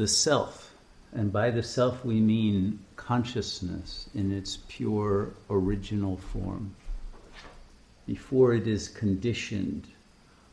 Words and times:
the 0.00 0.08
self. 0.08 0.72
And 1.12 1.30
by 1.30 1.50
the 1.50 1.62
self, 1.62 2.06
we 2.06 2.20
mean 2.20 2.78
consciousness 2.96 4.08
in 4.14 4.32
its 4.32 4.56
pure 4.66 5.34
original 5.50 6.16
form, 6.16 6.74
before 8.06 8.54
it 8.54 8.66
is 8.66 8.88
conditioned 8.88 9.86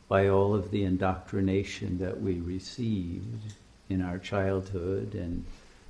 by 0.09 0.27
all 0.27 0.53
of 0.53 0.69
the 0.71 0.83
indoctrination 0.83 1.97
that 1.99 2.19
we 2.21 2.41
received 2.41 3.53
in 3.87 4.01
our 4.01 4.17
childhood 4.17 5.13
and 5.15 5.45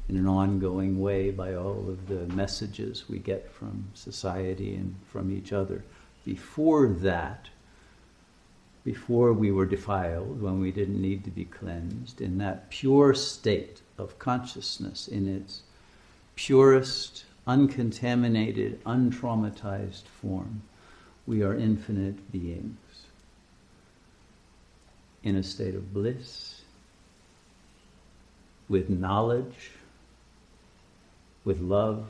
in 0.08 0.18
an 0.18 0.28
ongoing 0.28 1.00
way 1.00 1.32
by 1.32 1.56
all 1.56 1.90
of 1.90 2.08
the 2.08 2.28
messages 2.36 3.10
we 3.10 3.18
get 3.18 3.50
from 3.52 3.88
society 3.96 4.76
and 4.76 4.96
from 5.08 5.36
each 5.36 5.52
other. 5.52 5.84
Before 6.26 6.88
that, 6.88 7.48
before 8.88 9.34
we 9.34 9.52
were 9.52 9.66
defiled, 9.66 10.42
when 10.42 10.62
we 10.62 10.72
didn't 10.72 11.02
need 11.02 11.22
to 11.22 11.30
be 11.30 11.44
cleansed, 11.44 12.22
in 12.22 12.38
that 12.38 12.70
pure 12.70 13.14
state 13.14 13.82
of 13.98 14.18
consciousness, 14.18 15.10
in 15.10 15.28
its 15.28 15.64
purest, 16.38 17.26
uncontaminated, 17.46 18.82
untraumatized 18.86 20.04
form, 20.04 20.62
we 21.26 21.44
are 21.44 21.54
infinite 21.54 22.32
beings 22.32 22.78
in 25.22 25.36
a 25.36 25.44
state 25.44 25.76
of 25.76 25.94
bliss, 25.94 26.62
with 28.70 28.90
knowledge, 28.90 29.72
with 31.44 31.60
love, 31.60 32.10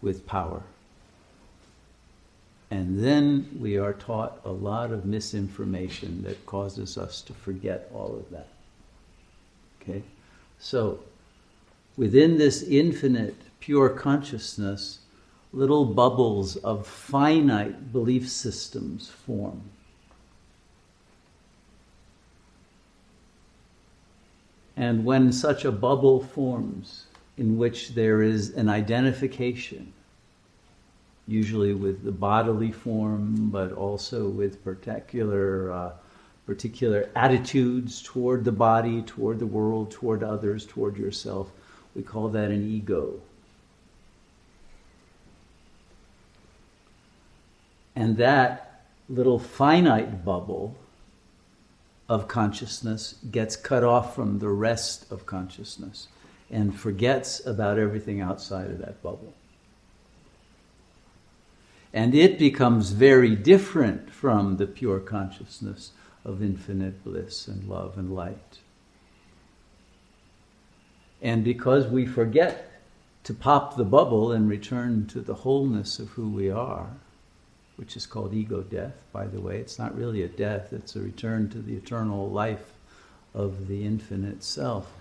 with 0.00 0.26
power. 0.26 0.62
And 2.74 2.98
then 2.98 3.56
we 3.60 3.78
are 3.78 3.92
taught 3.92 4.40
a 4.44 4.50
lot 4.50 4.90
of 4.90 5.04
misinformation 5.04 6.24
that 6.24 6.44
causes 6.44 6.98
us 6.98 7.20
to 7.20 7.32
forget 7.32 7.88
all 7.94 8.16
of 8.16 8.28
that. 8.30 8.48
Okay? 9.80 10.02
So, 10.58 10.98
within 11.96 12.36
this 12.36 12.64
infinite, 12.64 13.36
pure 13.60 13.90
consciousness, 13.90 14.98
little 15.52 15.84
bubbles 15.84 16.56
of 16.56 16.84
finite 16.84 17.92
belief 17.92 18.28
systems 18.28 19.08
form. 19.08 19.62
And 24.76 25.04
when 25.04 25.30
such 25.30 25.64
a 25.64 25.70
bubble 25.70 26.24
forms, 26.24 27.06
in 27.36 27.56
which 27.56 27.90
there 27.90 28.20
is 28.20 28.50
an 28.50 28.68
identification, 28.68 29.92
usually 31.26 31.72
with 31.72 32.04
the 32.04 32.12
bodily 32.12 32.72
form, 32.72 33.50
but 33.50 33.72
also 33.72 34.28
with 34.28 34.62
particular, 34.62 35.72
uh, 35.72 35.92
particular 36.46 37.08
attitudes 37.16 38.02
toward 38.02 38.44
the 38.44 38.52
body, 38.52 39.02
toward 39.02 39.38
the 39.38 39.46
world, 39.46 39.90
toward 39.90 40.22
others, 40.22 40.66
toward 40.66 40.96
yourself. 40.96 41.50
We 41.94 42.02
call 42.02 42.28
that 42.30 42.50
an 42.50 42.70
ego. 42.70 43.20
And 47.96 48.16
that 48.16 48.84
little 49.08 49.38
finite 49.38 50.24
bubble 50.24 50.76
of 52.08 52.28
consciousness 52.28 53.14
gets 53.30 53.56
cut 53.56 53.84
off 53.84 54.14
from 54.14 54.40
the 54.40 54.48
rest 54.48 55.10
of 55.10 55.24
consciousness 55.24 56.08
and 56.50 56.78
forgets 56.78 57.44
about 57.46 57.78
everything 57.78 58.20
outside 58.20 58.70
of 58.70 58.78
that 58.78 59.02
bubble. 59.02 59.32
And 61.94 62.12
it 62.12 62.40
becomes 62.40 62.90
very 62.90 63.36
different 63.36 64.10
from 64.10 64.56
the 64.56 64.66
pure 64.66 64.98
consciousness 64.98 65.92
of 66.24 66.42
infinite 66.42 67.04
bliss 67.04 67.46
and 67.46 67.68
love 67.68 67.96
and 67.96 68.12
light. 68.12 68.58
And 71.22 71.44
because 71.44 71.86
we 71.86 72.04
forget 72.04 72.72
to 73.22 73.32
pop 73.32 73.76
the 73.76 73.84
bubble 73.84 74.32
and 74.32 74.48
return 74.48 75.06
to 75.06 75.20
the 75.20 75.34
wholeness 75.34 76.00
of 76.00 76.08
who 76.10 76.28
we 76.28 76.50
are, 76.50 76.88
which 77.76 77.96
is 77.96 78.06
called 78.06 78.34
ego 78.34 78.62
death, 78.62 78.96
by 79.12 79.26
the 79.26 79.40
way, 79.40 79.58
it's 79.58 79.78
not 79.78 79.96
really 79.96 80.24
a 80.24 80.28
death, 80.28 80.72
it's 80.72 80.96
a 80.96 81.00
return 81.00 81.48
to 81.50 81.58
the 81.58 81.76
eternal 81.76 82.28
life 82.28 82.72
of 83.34 83.68
the 83.68 83.86
infinite 83.86 84.42
self. 84.42 84.92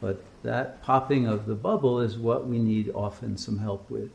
But 0.00 0.24
that 0.42 0.82
popping 0.82 1.26
of 1.26 1.44
the 1.44 1.54
bubble 1.54 2.00
is 2.00 2.16
what 2.16 2.46
we 2.46 2.58
need 2.58 2.90
often 2.94 3.36
some 3.36 3.58
help 3.58 3.90
with. 3.90 4.10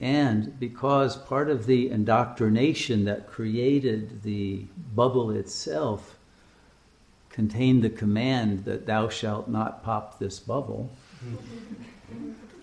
And 0.00 0.58
because 0.58 1.16
part 1.16 1.50
of 1.50 1.66
the 1.66 1.90
indoctrination 1.90 3.04
that 3.04 3.26
created 3.26 4.22
the 4.22 4.64
bubble 4.94 5.30
itself 5.30 6.16
contained 7.28 7.82
the 7.82 7.90
command 7.90 8.64
that 8.64 8.86
thou 8.86 9.10
shalt 9.10 9.48
not 9.48 9.84
pop 9.84 10.18
this 10.18 10.40
bubble, 10.40 10.90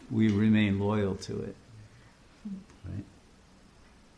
we 0.09 0.30
remain 0.30 0.80
loyal 0.80 1.16
to 1.16 1.42
it. 1.42 1.56
Right? 2.86 3.06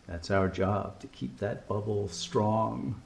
That's 0.07 0.31
our 0.31 0.47
job 0.47 0.99
to 1.01 1.07
keep 1.07 1.37
that 1.39 1.67
bubble 1.67 2.07
strong. 2.07 3.01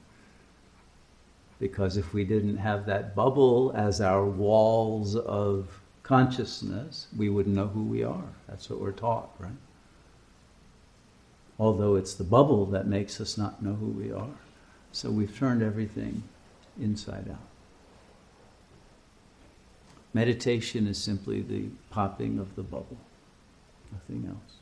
Because 1.58 1.96
if 1.96 2.14
we 2.14 2.24
didn't 2.24 2.58
have 2.58 2.86
that 2.86 3.16
bubble 3.16 3.72
as 3.74 4.00
our 4.00 4.24
walls 4.24 5.16
of 5.16 5.80
consciousness, 6.04 7.08
we 7.16 7.30
wouldn't 7.30 7.56
know 7.56 7.66
who 7.66 7.82
we 7.82 8.04
are. 8.04 8.28
That's 8.48 8.70
what 8.70 8.80
we're 8.80 8.92
taught, 8.92 9.30
right? 9.38 9.50
Although 11.58 11.96
it's 11.96 12.14
the 12.14 12.24
bubble 12.24 12.66
that 12.66 12.86
makes 12.86 13.20
us 13.20 13.38
not 13.38 13.62
know 13.62 13.74
who 13.74 13.86
we 13.86 14.12
are. 14.12 14.34
So 14.92 15.10
we've 15.10 15.36
turned 15.36 15.62
everything 15.62 16.22
inside 16.80 17.28
out. 17.30 17.38
Meditation 20.12 20.86
is 20.86 20.98
simply 20.98 21.42
the 21.42 21.64
popping 21.90 22.38
of 22.38 22.54
the 22.54 22.62
bubble, 22.62 22.98
nothing 23.92 24.26
else. 24.28 24.58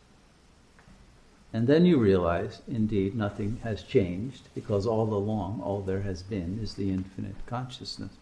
And 1.53 1.67
then 1.67 1.85
you 1.85 1.99
realize, 1.99 2.63
indeed, 2.67 3.15
nothing 3.15 3.61
has 3.63 3.83
changed 3.83 4.49
because 4.55 4.87
all 4.87 5.13
along, 5.13 5.61
all 5.63 5.83
there 5.83 6.01
has 6.01 6.23
been 6.23 6.59
is 6.63 6.75
the 6.75 6.91
infinite 6.91 7.37
consciousness 7.47 8.13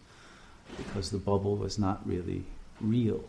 because 0.75 1.11
the 1.11 1.17
bubble 1.17 1.55
was 1.55 1.79
not 1.79 2.05
really 2.05 2.43
real. 2.81 3.23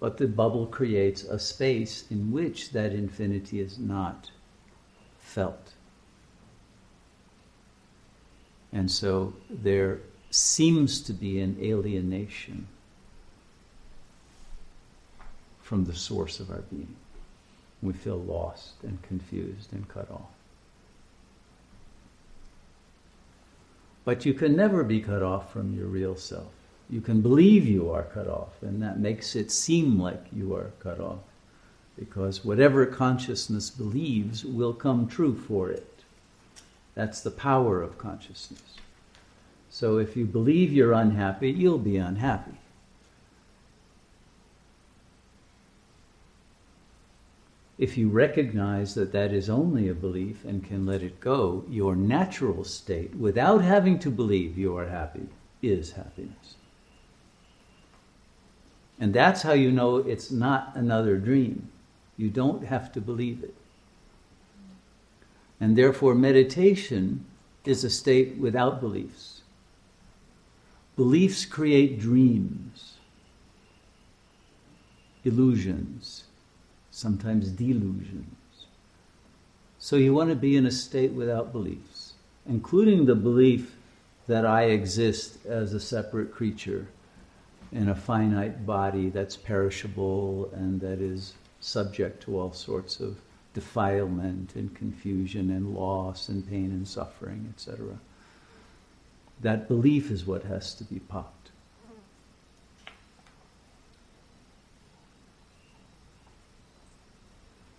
But 0.00 0.16
the 0.16 0.26
bubble 0.26 0.66
creates 0.66 1.22
a 1.24 1.38
space 1.38 2.04
in 2.10 2.32
which 2.32 2.70
that 2.70 2.92
infinity 2.92 3.60
is 3.60 3.78
not 3.78 4.30
felt. 5.20 5.74
And 8.72 8.90
so 8.90 9.34
there 9.50 10.00
seems 10.30 11.00
to 11.02 11.12
be 11.12 11.40
an 11.40 11.58
alienation 11.60 12.66
from 15.60 15.84
the 15.84 15.94
source 15.94 16.40
of 16.40 16.50
our 16.50 16.62
being. 16.62 16.96
We 17.82 17.92
feel 17.92 18.18
lost 18.18 18.74
and 18.82 19.00
confused 19.02 19.72
and 19.72 19.88
cut 19.88 20.10
off. 20.10 20.30
But 24.04 24.24
you 24.24 24.34
can 24.34 24.56
never 24.56 24.82
be 24.82 25.00
cut 25.00 25.22
off 25.22 25.52
from 25.52 25.76
your 25.76 25.86
real 25.86 26.16
self. 26.16 26.52
You 26.90 27.00
can 27.00 27.20
believe 27.20 27.66
you 27.66 27.90
are 27.90 28.02
cut 28.02 28.26
off, 28.26 28.60
and 28.62 28.82
that 28.82 28.98
makes 28.98 29.36
it 29.36 29.52
seem 29.52 30.00
like 30.00 30.24
you 30.32 30.56
are 30.56 30.72
cut 30.80 30.98
off. 30.98 31.20
Because 31.96 32.44
whatever 32.44 32.84
consciousness 32.84 33.70
believes 33.70 34.44
will 34.44 34.72
come 34.72 35.06
true 35.06 35.36
for 35.36 35.70
it. 35.70 36.02
That's 36.94 37.20
the 37.20 37.30
power 37.30 37.80
of 37.80 37.96
consciousness. 37.96 38.62
So 39.70 39.98
if 39.98 40.16
you 40.16 40.24
believe 40.24 40.72
you're 40.72 40.92
unhappy, 40.92 41.52
you'll 41.52 41.78
be 41.78 41.96
unhappy. 41.96 42.56
If 47.78 47.96
you 47.96 48.08
recognize 48.08 48.94
that 48.94 49.12
that 49.12 49.32
is 49.32 49.48
only 49.48 49.88
a 49.88 49.94
belief 49.94 50.44
and 50.44 50.66
can 50.66 50.84
let 50.84 51.02
it 51.02 51.20
go, 51.20 51.64
your 51.70 51.94
natural 51.94 52.64
state, 52.64 53.14
without 53.14 53.62
having 53.62 53.98
to 54.00 54.10
believe 54.10 54.58
you 54.58 54.76
are 54.76 54.88
happy, 54.88 55.28
is 55.62 55.92
happiness. 55.92 56.56
And 59.00 59.14
that's 59.14 59.40
how 59.40 59.54
you 59.54 59.72
know 59.72 59.96
it's 59.96 60.30
not 60.30 60.72
another 60.76 61.16
dream. 61.16 61.70
You 62.18 62.28
don't 62.28 62.66
have 62.66 62.92
to 62.92 63.00
believe 63.00 63.42
it. 63.42 63.54
And 65.58 65.76
therefore, 65.76 66.14
meditation 66.14 67.24
is 67.64 67.82
a 67.82 67.90
state 67.90 68.36
without 68.36 68.80
beliefs. 68.80 69.40
Beliefs 70.96 71.46
create 71.46 71.98
dreams, 71.98 72.96
illusions, 75.24 76.24
sometimes 76.90 77.48
delusions. 77.48 78.66
So 79.78 79.96
you 79.96 80.12
want 80.12 80.28
to 80.28 80.36
be 80.36 80.56
in 80.56 80.66
a 80.66 80.70
state 80.70 81.12
without 81.12 81.52
beliefs, 81.52 82.12
including 82.46 83.06
the 83.06 83.14
belief 83.14 83.76
that 84.26 84.44
I 84.44 84.64
exist 84.64 85.44
as 85.46 85.72
a 85.72 85.80
separate 85.80 86.32
creature 86.32 86.88
in 87.72 87.88
a 87.88 87.94
finite 87.94 88.66
body 88.66 89.10
that's 89.10 89.36
perishable 89.36 90.50
and 90.54 90.80
that 90.80 91.00
is 91.00 91.34
subject 91.60 92.22
to 92.24 92.38
all 92.38 92.52
sorts 92.52 93.00
of 93.00 93.20
defilement 93.54 94.54
and 94.54 94.74
confusion 94.74 95.50
and 95.50 95.74
loss 95.74 96.28
and 96.28 96.48
pain 96.48 96.70
and 96.70 96.86
suffering, 96.86 97.52
etc. 97.54 97.98
That 99.40 99.68
belief 99.68 100.10
is 100.10 100.26
what 100.26 100.44
has 100.44 100.74
to 100.74 100.84
be 100.84 100.98
popped. 100.98 101.50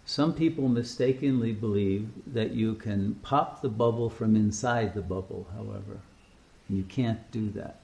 Some 0.06 0.34
people 0.34 0.68
mistakenly 0.68 1.54
believe 1.54 2.10
that 2.28 2.52
you 2.52 2.76
can 2.76 3.16
pop 3.22 3.62
the 3.62 3.70
bubble 3.70 4.10
from 4.10 4.36
inside 4.36 4.94
the 4.94 5.02
bubble, 5.02 5.48
however. 5.54 6.02
You 6.70 6.84
can't 6.84 7.32
do 7.32 7.50
that. 7.52 7.81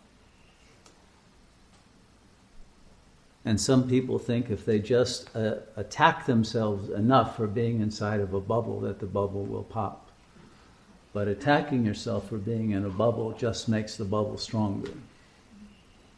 And 3.48 3.62
some 3.62 3.88
people 3.88 4.20
think 4.20 4.50
if 4.50 4.66
they 4.66 4.78
just 4.78 5.34
uh, 5.34 5.56
attack 5.78 6.26
themselves 6.26 6.90
enough 6.90 7.38
for 7.38 7.48
being 7.48 7.80
inside 7.80 8.20
of 8.20 8.34
a 8.34 8.42
bubble, 8.42 8.82
that 8.82 9.00
the 9.00 9.06
bubble 9.06 9.46
will 9.46 9.64
pop. 9.64 10.12
But 11.14 11.30
attacking 11.30 11.86
yourself 11.86 12.28
for 12.28 12.40
being 12.40 12.72
in 12.72 12.84
a 12.84 12.90
bubble 12.90 13.32
just 13.32 13.70
makes 13.70 13.96
the 13.96 14.04
bubble 14.04 14.38
stronger. 14.38 14.92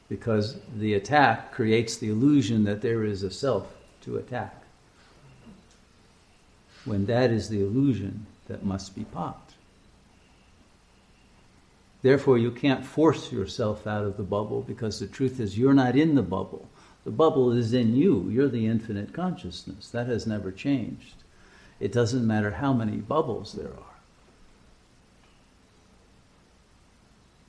Because 0.10 0.58
the 0.80 0.96
attack 0.96 1.52
creates 1.52 1.98
the 1.98 2.10
illusion 2.10 2.64
that 2.64 2.82
there 2.82 3.04
is 3.04 3.22
a 3.22 3.30
self 3.30 3.78
to 4.02 4.18
attack 4.18 4.64
when 6.86 7.06
that 7.06 7.30
is 7.30 7.48
the 7.48 7.62
illusion 7.62 8.26
that 8.48 8.66
must 8.66 8.96
be 8.96 9.04
popped. 9.04 9.54
Therefore, 12.02 12.40
you 12.40 12.50
can't 12.50 12.84
force 12.84 13.32
yourself 13.32 13.86
out 13.86 14.06
of 14.06 14.18
the 14.18 14.24
bubble 14.24 14.64
because 14.64 15.00
the 15.00 15.06
truth 15.06 15.40
is 15.40 15.60
you're 15.60 15.76
not 15.76 15.96
in 15.96 16.16
the 16.16 16.24
bubble. 16.24 16.68
The 17.04 17.12
bubble 17.12 17.52
is 17.52 17.74
in 17.74 17.96
you. 17.96 18.30
You're 18.30 18.50
the 18.50 18.68
infinite 18.68 19.14
consciousness. 19.14 19.90
That 19.90 20.08
has 20.08 20.28
never 20.28 20.52
changed. 20.52 21.16
It 21.80 21.92
doesn't 21.92 22.28
matter 22.28 22.52
how 22.52 22.74
many 22.74 22.98
bubbles 22.98 23.54
there 23.54 23.72
are. 23.72 23.96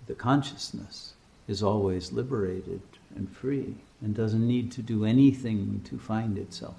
The 0.06 0.14
consciousness 0.14 1.14
is 1.48 1.62
always 1.62 2.12
liberated 2.12 2.82
and 3.14 3.30
free 3.30 3.74
and 4.00 4.14
doesn't 4.14 4.46
need 4.46 4.70
to 4.72 4.82
do 4.82 5.04
anything 5.04 5.82
to 5.84 5.98
find 5.98 6.38
itself. 6.38 6.76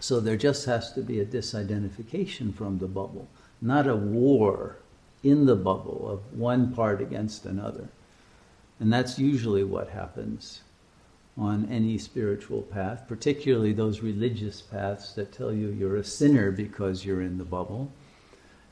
So 0.00 0.20
there 0.20 0.36
just 0.36 0.66
has 0.66 0.92
to 0.92 1.00
be 1.00 1.20
a 1.20 1.26
disidentification 1.26 2.54
from 2.54 2.78
the 2.78 2.86
bubble, 2.86 3.28
not 3.60 3.86
a 3.86 3.96
war 3.96 4.76
in 5.22 5.46
the 5.46 5.56
bubble 5.56 6.08
of 6.08 6.38
one 6.38 6.72
part 6.74 7.00
against 7.00 7.46
another. 7.46 7.88
And 8.78 8.92
that's 8.92 9.18
usually 9.18 9.64
what 9.64 9.88
happens 9.88 10.60
on 11.38 11.68
any 11.70 11.98
spiritual 11.98 12.62
path, 12.62 13.04
particularly 13.06 13.72
those 13.72 14.00
religious 14.00 14.62
paths 14.62 15.12
that 15.12 15.32
tell 15.32 15.52
you 15.52 15.68
you're 15.68 15.96
a 15.96 16.04
sinner 16.04 16.50
because 16.50 17.04
you're 17.04 17.22
in 17.22 17.38
the 17.38 17.44
bubble. 17.44 17.90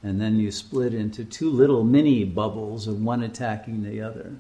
And 0.03 0.21
then 0.21 0.39
you 0.39 0.51
split 0.51 0.93
into 0.93 1.25
two 1.25 1.51
little 1.51 1.85
mini 1.85 2.25
bubbles 2.25 2.87
of 2.87 3.03
one 3.03 3.23
attacking 3.23 3.83
the 3.83 4.03
other. 4.03 4.35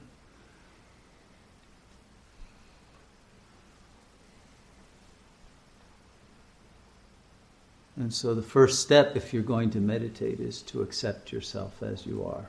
And 7.96 8.12
so 8.12 8.34
the 8.34 8.42
first 8.42 8.80
step, 8.80 9.16
if 9.16 9.32
you're 9.32 9.42
going 9.42 9.70
to 9.70 9.78
meditate, 9.78 10.40
is 10.40 10.60
to 10.62 10.82
accept 10.82 11.32
yourself 11.32 11.82
as 11.82 12.04
you 12.04 12.24
are. 12.24 12.46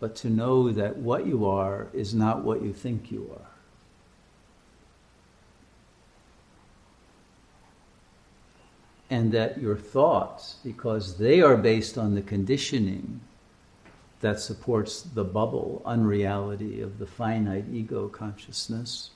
But 0.00 0.14
to 0.16 0.30
know 0.30 0.70
that 0.70 0.96
what 0.96 1.26
you 1.26 1.46
are 1.46 1.88
is 1.92 2.14
not 2.14 2.44
what 2.44 2.62
you 2.62 2.72
think 2.72 3.10
you 3.10 3.30
are. 3.34 3.50
And 9.10 9.32
that 9.32 9.60
your 9.60 9.76
thoughts, 9.76 10.56
because 10.62 11.16
they 11.16 11.40
are 11.40 11.56
based 11.56 11.96
on 11.96 12.14
the 12.14 12.22
conditioning 12.22 13.20
that 14.20 14.40
supports 14.40 15.02
the 15.02 15.24
bubble, 15.24 15.82
unreality 15.84 16.80
of 16.80 16.98
the 16.98 17.06
finite 17.06 17.64
ego 17.72 18.08
consciousness, 18.08 19.10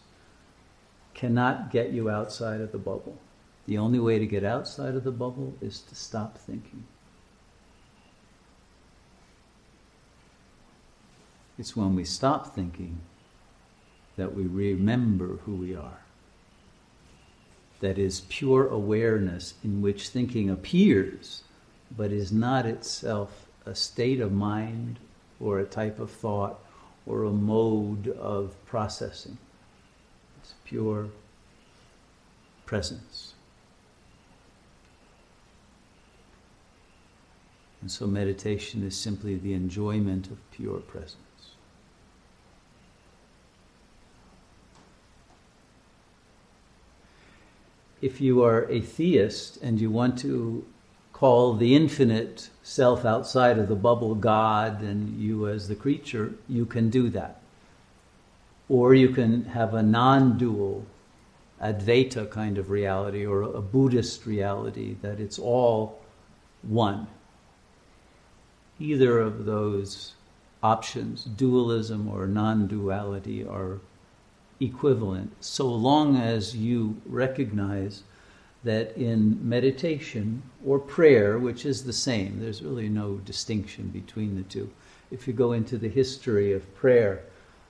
cannot 1.15 1.71
get 1.71 1.91
you 1.91 2.09
outside 2.09 2.61
of 2.61 2.73
the 2.73 2.79
bubble. 2.79 3.19
The 3.67 3.79
only 3.79 3.99
way 3.99 4.19
to 4.19 4.27
get 4.27 4.45
outside 4.45 4.95
of 4.95 5.05
the 5.05 5.13
bubble 5.13 5.55
is 5.61 5.81
to 5.83 5.95
stop 5.95 6.39
thinking. 6.39 6.85
It's 11.63 11.77
when 11.77 11.95
we 11.95 12.03
stop 12.03 12.57
thinking 12.57 13.03
that 14.17 14.35
we 14.35 14.49
remember 14.49 15.37
who 15.45 15.55
we 15.55 15.77
are. 15.77 16.01
That 17.79 17.99
is 17.99 18.23
pure 18.29 18.67
awareness 18.67 19.55
in 19.63 19.81
which 19.81 20.09
thinking 20.09 20.51
appears, 20.51 21.45
but 21.97 22.11
is 22.11 22.33
not 22.33 22.67
itself 22.67 23.47
a 23.65 23.77
state 23.77 24.19
of 24.19 24.33
mind 24.33 24.99
or 25.39 25.61
a 25.61 25.65
type 25.65 26.01
of 26.01 26.11
thought 26.11 26.59
or 27.07 27.23
a 27.23 27.31
mode 27.31 28.09
of 28.09 28.57
processing. 28.67 29.39
It's 30.41 30.55
pure 30.65 31.11
presence. 32.67 33.35
And 37.81 37.89
so 37.89 38.09
meditation 38.09 38.83
is 38.83 38.97
simply 38.97 39.37
the 39.37 39.55
enjoyment 39.55 40.27
of 40.27 40.39
pure 40.51 40.81
presence. 40.81 41.19
If 48.03 48.21
you 48.21 48.43
are 48.43 48.69
a 48.69 48.81
theist 48.81 49.57
and 49.63 49.81
you 49.81 49.91
want 49.91 50.19
to 50.19 50.67
call 51.15 51.55
the 51.55 51.75
infinite 51.75 52.51
self 52.63 53.05
outside 53.05 53.59
of 53.59 53.69
the 53.69 53.77
bubble 53.77 54.15
God 54.15 54.83
and 54.83 55.19
you 55.19 55.49
as 55.49 55.69
the 55.69 55.77
creature, 55.77 56.35
you 56.49 56.67
can 56.67 56.91
do 56.91 57.09
that. 57.11 57.41
Or 58.69 58.93
you 58.93 59.09
can 59.09 59.45
have 59.47 59.73
a 59.73 59.83
non 59.83 60.37
dual 60.37 60.85
Advaita 61.63 62.29
kind 62.29 62.59
of 62.59 62.71
reality 62.71 63.25
or 63.25 63.43
a 63.43 63.63
Buddhist 63.63 64.27
reality 64.27 64.97
that 65.01 65.21
it's 65.21 65.39
all 65.39 66.03
one 66.63 67.07
either 68.83 69.21
of 69.21 69.45
those 69.45 70.15
options, 70.63 71.25
dualism 71.25 72.09
or 72.09 72.27
non 72.27 72.67
duality, 72.67 73.45
are 73.45 73.81
equivalent, 74.65 75.33
so 75.41 75.69
long 75.69 76.17
as 76.17 76.57
you 76.57 77.01
recognize 77.07 78.03
that 78.65 78.97
in 78.97 79.37
meditation 79.47 80.43
or 80.65 80.79
prayer, 80.79 81.39
which 81.39 81.67
is 81.67 81.83
the 81.83 81.93
same, 81.93 82.39
there's 82.41 82.63
really 82.63 82.89
no 82.89 83.17
distinction 83.19 83.89
between 83.89 84.37
the 84.37 84.43
two. 84.43 84.71
If 85.11 85.27
you 85.27 85.33
go 85.33 85.53
into 85.53 85.77
the 85.77 85.89
history 85.89 86.53
of 86.53 86.75
prayer 86.75 87.25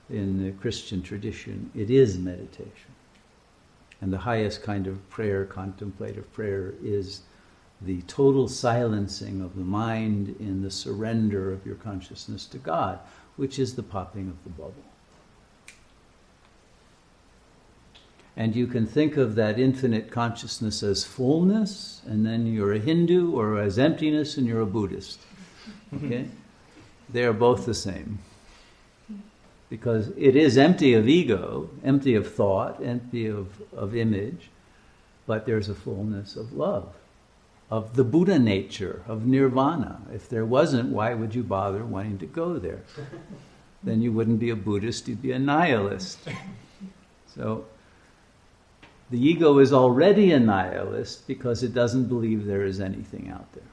in 0.09 0.43
the 0.43 0.51
Christian 0.51 1.01
tradition, 1.01 1.71
it 1.75 1.89
is 1.89 2.17
meditation. 2.17 2.91
And 4.01 4.13
the 4.13 4.17
highest 4.17 4.61
kind 4.61 4.85
of 4.85 5.09
prayer, 5.09 5.45
contemplative 5.45 6.31
prayer, 6.33 6.73
is 6.83 7.21
the 7.81 8.01
total 8.03 8.47
silencing 8.47 9.41
of 9.41 9.55
the 9.55 9.63
mind 9.63 10.35
in 10.39 10.61
the 10.61 10.71
surrender 10.71 11.51
of 11.51 11.65
your 11.65 11.75
consciousness 11.75 12.45
to 12.47 12.57
God, 12.57 12.99
which 13.35 13.57
is 13.59 13.75
the 13.75 13.83
popping 13.83 14.29
of 14.29 14.43
the 14.43 14.49
bubble. 14.49 14.83
And 18.35 18.55
you 18.55 18.65
can 18.65 18.87
think 18.87 19.15
of 19.17 19.35
that 19.35 19.59
infinite 19.59 20.09
consciousness 20.09 20.81
as 20.81 21.03
fullness, 21.03 22.01
and 22.05 22.25
then 22.25 22.47
you're 22.47 22.73
a 22.73 22.79
Hindu, 22.79 23.31
or 23.31 23.59
as 23.59 23.77
emptiness, 23.77 24.37
and 24.37 24.47
you're 24.47 24.61
a 24.61 24.65
Buddhist. 24.65 25.19
Okay? 25.95 26.27
they 27.09 27.23
are 27.23 27.33
both 27.33 27.65
the 27.65 27.73
same. 27.75 28.19
Because 29.69 30.11
it 30.17 30.35
is 30.35 30.57
empty 30.57 30.93
of 30.93 31.07
ego, 31.07 31.69
empty 31.83 32.15
of 32.15 32.33
thought, 32.33 32.83
empty 32.83 33.27
of, 33.27 33.61
of 33.75 33.95
image, 33.95 34.49
but 35.27 35.45
there's 35.45 35.69
a 35.69 35.75
fullness 35.75 36.35
of 36.35 36.53
love 36.53 36.93
of 37.73 37.95
the 37.95 38.03
Buddha 38.03 38.37
nature, 38.37 39.01
of 39.07 39.25
nirvana. 39.25 39.99
If 40.13 40.29
there 40.29 40.45
wasn't, 40.45 40.89
why 40.89 41.15
would 41.15 41.33
you 41.33 41.41
bother 41.41 41.83
wanting 41.83 42.19
to 42.19 42.27
go 42.27 42.59
there? 42.59 42.83
then 43.83 43.99
you 43.99 44.11
wouldn't 44.11 44.39
be 44.39 44.51
a 44.51 44.55
Buddhist, 44.55 45.07
you'd 45.07 45.23
be 45.23 45.31
a 45.31 45.39
nihilist. 45.39 46.19
So 47.35 47.65
the 49.13 49.23
ego 49.23 49.59
is 49.59 49.71
already 49.71 50.31
a 50.31 50.39
nihilist 50.39 51.27
because 51.27 51.61
it 51.61 51.71
doesn't 51.71 52.05
believe 52.05 52.45
there 52.45 52.65
is 52.65 52.79
anything 52.79 53.29
out 53.29 53.53
there. 53.53 53.63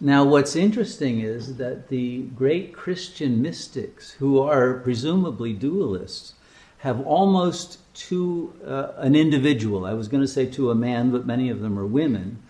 Now, 0.00 0.24
what's 0.24 0.56
interesting 0.56 1.20
is 1.20 1.56
that 1.58 1.88
the 1.88 2.22
great 2.34 2.74
Christian 2.74 3.40
mystics, 3.40 4.10
who 4.14 4.40
are 4.40 4.74
presumably 4.74 5.54
dualists, 5.54 6.32
have 6.78 7.06
almost 7.06 7.78
to 8.08 8.52
uh, 8.66 8.88
an 8.96 9.14
individual, 9.14 9.86
I 9.86 9.92
was 9.92 10.08
going 10.08 10.22
to 10.22 10.28
say 10.28 10.46
to 10.46 10.72
a 10.72 10.74
man, 10.74 11.12
but 11.12 11.24
many 11.24 11.48
of 11.48 11.60
them 11.60 11.78
are 11.78 11.86
women, 11.86 12.42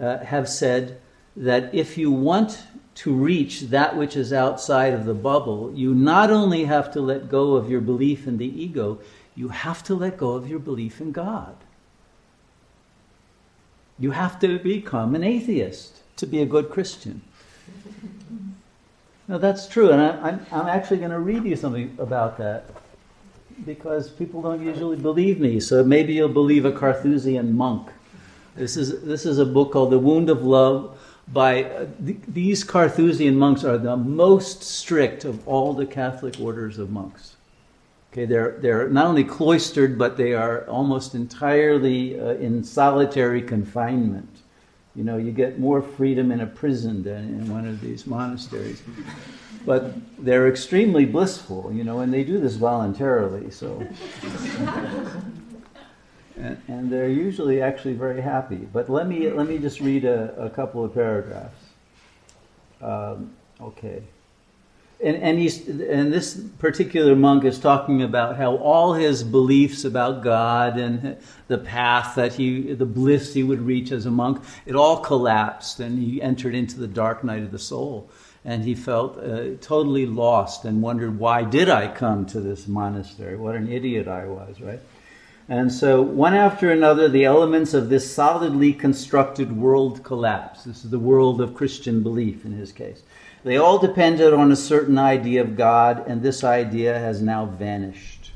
uh, 0.00 0.18
have 0.18 0.48
said 0.48 1.00
that 1.36 1.74
if 1.74 1.98
you 1.98 2.12
want 2.12 2.62
to 2.94 3.12
reach 3.12 3.62
that 3.62 3.96
which 3.96 4.14
is 4.14 4.32
outside 4.32 4.92
of 4.92 5.04
the 5.04 5.14
bubble, 5.14 5.72
you 5.74 5.92
not 5.92 6.30
only 6.30 6.66
have 6.66 6.92
to 6.92 7.00
let 7.00 7.28
go 7.28 7.54
of 7.54 7.68
your 7.68 7.80
belief 7.80 8.28
in 8.28 8.36
the 8.36 8.62
ego, 8.62 9.00
you 9.34 9.48
have 9.48 9.82
to 9.84 9.94
let 9.94 10.16
go 10.16 10.32
of 10.32 10.48
your 10.48 10.58
belief 10.58 11.00
in 11.00 11.12
God. 11.12 11.56
You 13.98 14.12
have 14.12 14.38
to 14.40 14.58
become 14.58 15.14
an 15.14 15.24
atheist 15.24 16.00
to 16.16 16.26
be 16.26 16.40
a 16.40 16.46
good 16.46 16.70
Christian. 16.70 17.22
No, 19.26 19.38
that's 19.38 19.66
true, 19.66 19.90
and 19.90 20.02
I, 20.02 20.08
am 20.08 20.24
I'm, 20.24 20.46
I'm 20.60 20.68
actually 20.68 20.98
going 20.98 21.10
to 21.10 21.18
read 21.18 21.44
you 21.44 21.56
something 21.56 21.96
about 21.98 22.36
that 22.38 22.66
because 23.64 24.10
people 24.10 24.42
don't 24.42 24.62
usually 24.62 24.96
believe 24.96 25.40
me. 25.40 25.60
So 25.60 25.82
maybe 25.82 26.12
you'll 26.12 26.28
believe 26.28 26.64
a 26.64 26.72
Carthusian 26.72 27.56
monk. 27.56 27.88
This 28.56 28.76
is 28.76 29.02
this 29.02 29.26
is 29.26 29.38
a 29.38 29.46
book 29.46 29.72
called 29.72 29.90
The 29.90 29.98
Wound 29.98 30.30
of 30.30 30.44
Love 30.44 30.98
by 31.32 31.64
uh, 31.64 31.86
th- 32.04 32.18
these 32.28 32.62
Carthusian 32.62 33.36
monks 33.36 33.64
are 33.64 33.78
the 33.78 33.96
most 33.96 34.62
strict 34.62 35.24
of 35.24 35.46
all 35.48 35.72
the 35.72 35.86
Catholic 35.86 36.38
orders 36.38 36.78
of 36.78 36.90
monks. 36.90 37.33
Okay, 38.14 38.26
they're 38.26 38.52
they're 38.60 38.88
not 38.88 39.06
only 39.06 39.24
cloistered, 39.24 39.98
but 39.98 40.16
they 40.16 40.34
are 40.34 40.64
almost 40.68 41.16
entirely 41.16 42.16
uh, 42.16 42.34
in 42.34 42.62
solitary 42.62 43.42
confinement. 43.42 44.28
You 44.94 45.02
know, 45.02 45.16
you 45.16 45.32
get 45.32 45.58
more 45.58 45.82
freedom 45.82 46.30
in 46.30 46.40
a 46.40 46.46
prison 46.46 47.02
than 47.02 47.24
in 47.24 47.52
one 47.52 47.66
of 47.66 47.80
these 47.80 48.06
monasteries. 48.06 48.84
But 49.66 49.96
they're 50.24 50.46
extremely 50.46 51.06
blissful, 51.06 51.72
you 51.72 51.82
know, 51.82 51.98
and 52.00 52.14
they 52.14 52.22
do 52.22 52.38
this 52.38 52.54
voluntarily, 52.54 53.50
so. 53.50 53.84
and, 56.36 56.62
and, 56.68 56.92
they're 56.92 57.08
usually 57.08 57.62
actually 57.62 57.94
very 57.94 58.20
happy. 58.20 58.68
But 58.72 58.88
let 58.88 59.08
me, 59.08 59.28
let 59.30 59.48
me 59.48 59.58
just 59.58 59.80
read 59.80 60.04
a, 60.04 60.32
a 60.38 60.50
couple 60.50 60.84
of 60.84 60.94
paragraphs. 60.94 61.64
Um, 62.80 63.32
okay 63.60 64.04
and, 65.04 65.16
and 65.22 65.38
he's 65.38 65.68
and 65.68 66.12
this 66.12 66.34
particular 66.58 67.14
monk 67.14 67.44
is 67.44 67.58
talking 67.58 68.02
about 68.02 68.36
how 68.36 68.56
all 68.56 68.94
his 68.94 69.22
beliefs 69.22 69.84
about 69.84 70.22
God 70.22 70.78
and 70.78 71.18
the 71.46 71.58
path 71.58 72.14
that 72.14 72.32
he 72.32 72.72
the 72.72 72.86
bliss 72.86 73.34
he 73.34 73.42
would 73.42 73.60
reach 73.60 73.92
as 73.92 74.06
a 74.06 74.10
monk 74.10 74.42
it 74.64 74.74
all 74.74 74.98
collapsed 74.98 75.78
and 75.80 75.98
he 75.98 76.22
entered 76.22 76.54
into 76.54 76.78
the 76.78 76.86
dark 76.86 77.22
night 77.22 77.42
of 77.42 77.52
the 77.52 77.58
soul. 77.58 78.10
And 78.46 78.62
he 78.62 78.74
felt 78.74 79.18
uh, 79.18 79.56
totally 79.62 80.04
lost 80.04 80.66
and 80.66 80.82
wondered 80.82 81.18
why 81.18 81.44
did 81.44 81.70
I 81.70 81.88
come 81.88 82.26
to 82.26 82.40
this 82.40 82.66
monastery? 82.66 83.36
What 83.36 83.54
an 83.54 83.70
idiot 83.70 84.06
I 84.06 84.26
was 84.26 84.60
right? 84.60 84.80
And 85.48 85.70
so 85.72 86.00
one 86.00 86.34
after 86.34 86.70
another 86.70 87.08
the 87.08 87.24
elements 87.24 87.74
of 87.74 87.90
this 87.90 88.10
solidly 88.10 88.72
constructed 88.72 89.54
world 89.54 90.02
collapse. 90.02 90.64
This 90.64 90.84
is 90.84 90.90
the 90.90 90.98
world 90.98 91.40
of 91.40 91.54
Christian 91.54 92.02
belief 92.02 92.46
in 92.46 92.52
his 92.52 92.72
case 92.72 93.02
they 93.44 93.58
all 93.58 93.78
depended 93.78 94.32
on 94.32 94.50
a 94.50 94.56
certain 94.56 94.96
idea 94.96 95.42
of 95.42 95.54
God, 95.54 96.08
and 96.08 96.22
this 96.22 96.42
idea 96.42 96.98
has 96.98 97.20
now 97.20 97.44
vanished. 97.44 98.32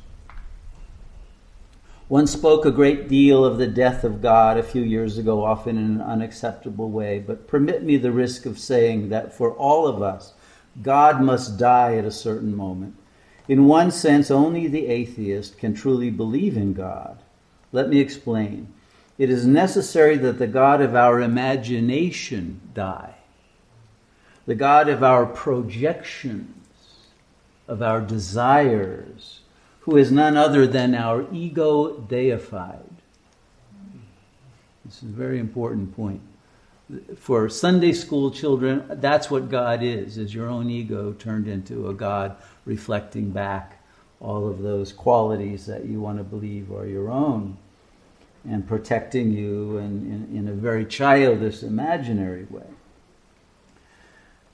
One 2.09 2.27
spoke 2.27 2.67
a 2.67 2.71
great 2.71 3.09
deal 3.09 3.43
of 3.43 3.57
the 3.57 3.67
death 3.67 4.05
of 4.05 4.21
God 4.21 4.59
a 4.59 4.63
few 4.63 4.83
years 4.83 5.17
ago, 5.17 5.45
often 5.45 5.79
in 5.79 5.85
an 5.85 6.03
unacceptable 6.03 6.91
way, 6.91 7.19
but 7.19 7.49
permit 7.49 7.83
me 7.83 7.97
the 7.97 8.13
risk 8.13 8.45
of 8.45 8.59
saying 8.59 9.09
that 9.09 9.35
for 9.35 9.53
all 9.53 9.87
of 9.87 10.03
us, 10.03 10.35
God 10.83 11.23
must 11.23 11.59
die 11.59 11.97
at 11.97 12.05
a 12.05 12.11
certain 12.11 12.55
moment. 12.55 12.95
In 13.49 13.65
one 13.65 13.91
sense, 13.91 14.31
only 14.31 14.69
the 14.69 14.87
atheist 14.89 15.59
can 15.59 15.73
truly 15.73 16.11
believe 16.11 16.57
in 16.57 16.75
God. 16.75 17.19
Let 17.73 17.89
me 17.89 17.99
explain. 17.99 18.73
It 19.17 19.31
is 19.31 19.47
necessary 19.47 20.17
that 20.19 20.39
the 20.39 20.47
God 20.47 20.83
of 20.83 20.95
our 20.95 21.21
imagination 21.21 22.61
die 22.75 23.18
the 24.49 24.55
God 24.55 24.89
of 24.89 25.03
our 25.03 25.27
projections, 25.27 26.57
of 27.69 27.83
our 27.83 28.01
desires, 28.01 29.41
who 29.81 29.99
is 29.99 30.11
none 30.11 30.39
other 30.39 30.67
than 30.67 30.95
our 30.95 31.27
ego 31.31 31.99
deified. 31.99 32.89
This 34.87 35.03
is 35.03 35.11
a 35.11 35.13
very 35.13 35.39
important 35.39 35.95
point. 35.95 36.23
For 37.19 37.51
Sunday 37.51 37.93
school 37.93 38.31
children, 38.31 38.87
that's 38.89 39.31
what 39.31 39.51
God 39.51 39.83
is, 39.83 40.17
is 40.17 40.35
your 40.35 40.49
own 40.49 40.71
ego 40.71 41.13
turned 41.13 41.47
into 41.47 41.91
a 41.91 41.93
God 41.93 42.35
reflecting 42.65 43.29
back 43.29 43.85
all 44.19 44.49
of 44.49 44.63
those 44.63 44.95
qualities 44.95 45.67
that 45.67 45.85
you 45.85 46.01
want 46.01 46.17
to 46.17 46.25
believe 46.25 46.73
are 46.73 46.87
your 46.87 47.11
own 47.11 47.59
and 48.49 48.67
protecting 48.67 49.31
you 49.31 49.77
in, 49.77 50.27
in, 50.33 50.39
in 50.39 50.49
a 50.49 50.55
very 50.55 50.87
childish, 50.87 51.63
imaginary 51.63 52.47
way 52.49 52.65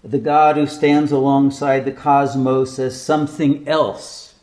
the 0.04 0.18
God 0.18 0.56
who 0.56 0.66
stands 0.66 1.11
alongside 1.11 1.87
the 1.87 1.92
cosmos 1.92 2.78
as 2.78 3.00
something 3.00 3.66
else, 3.66 4.34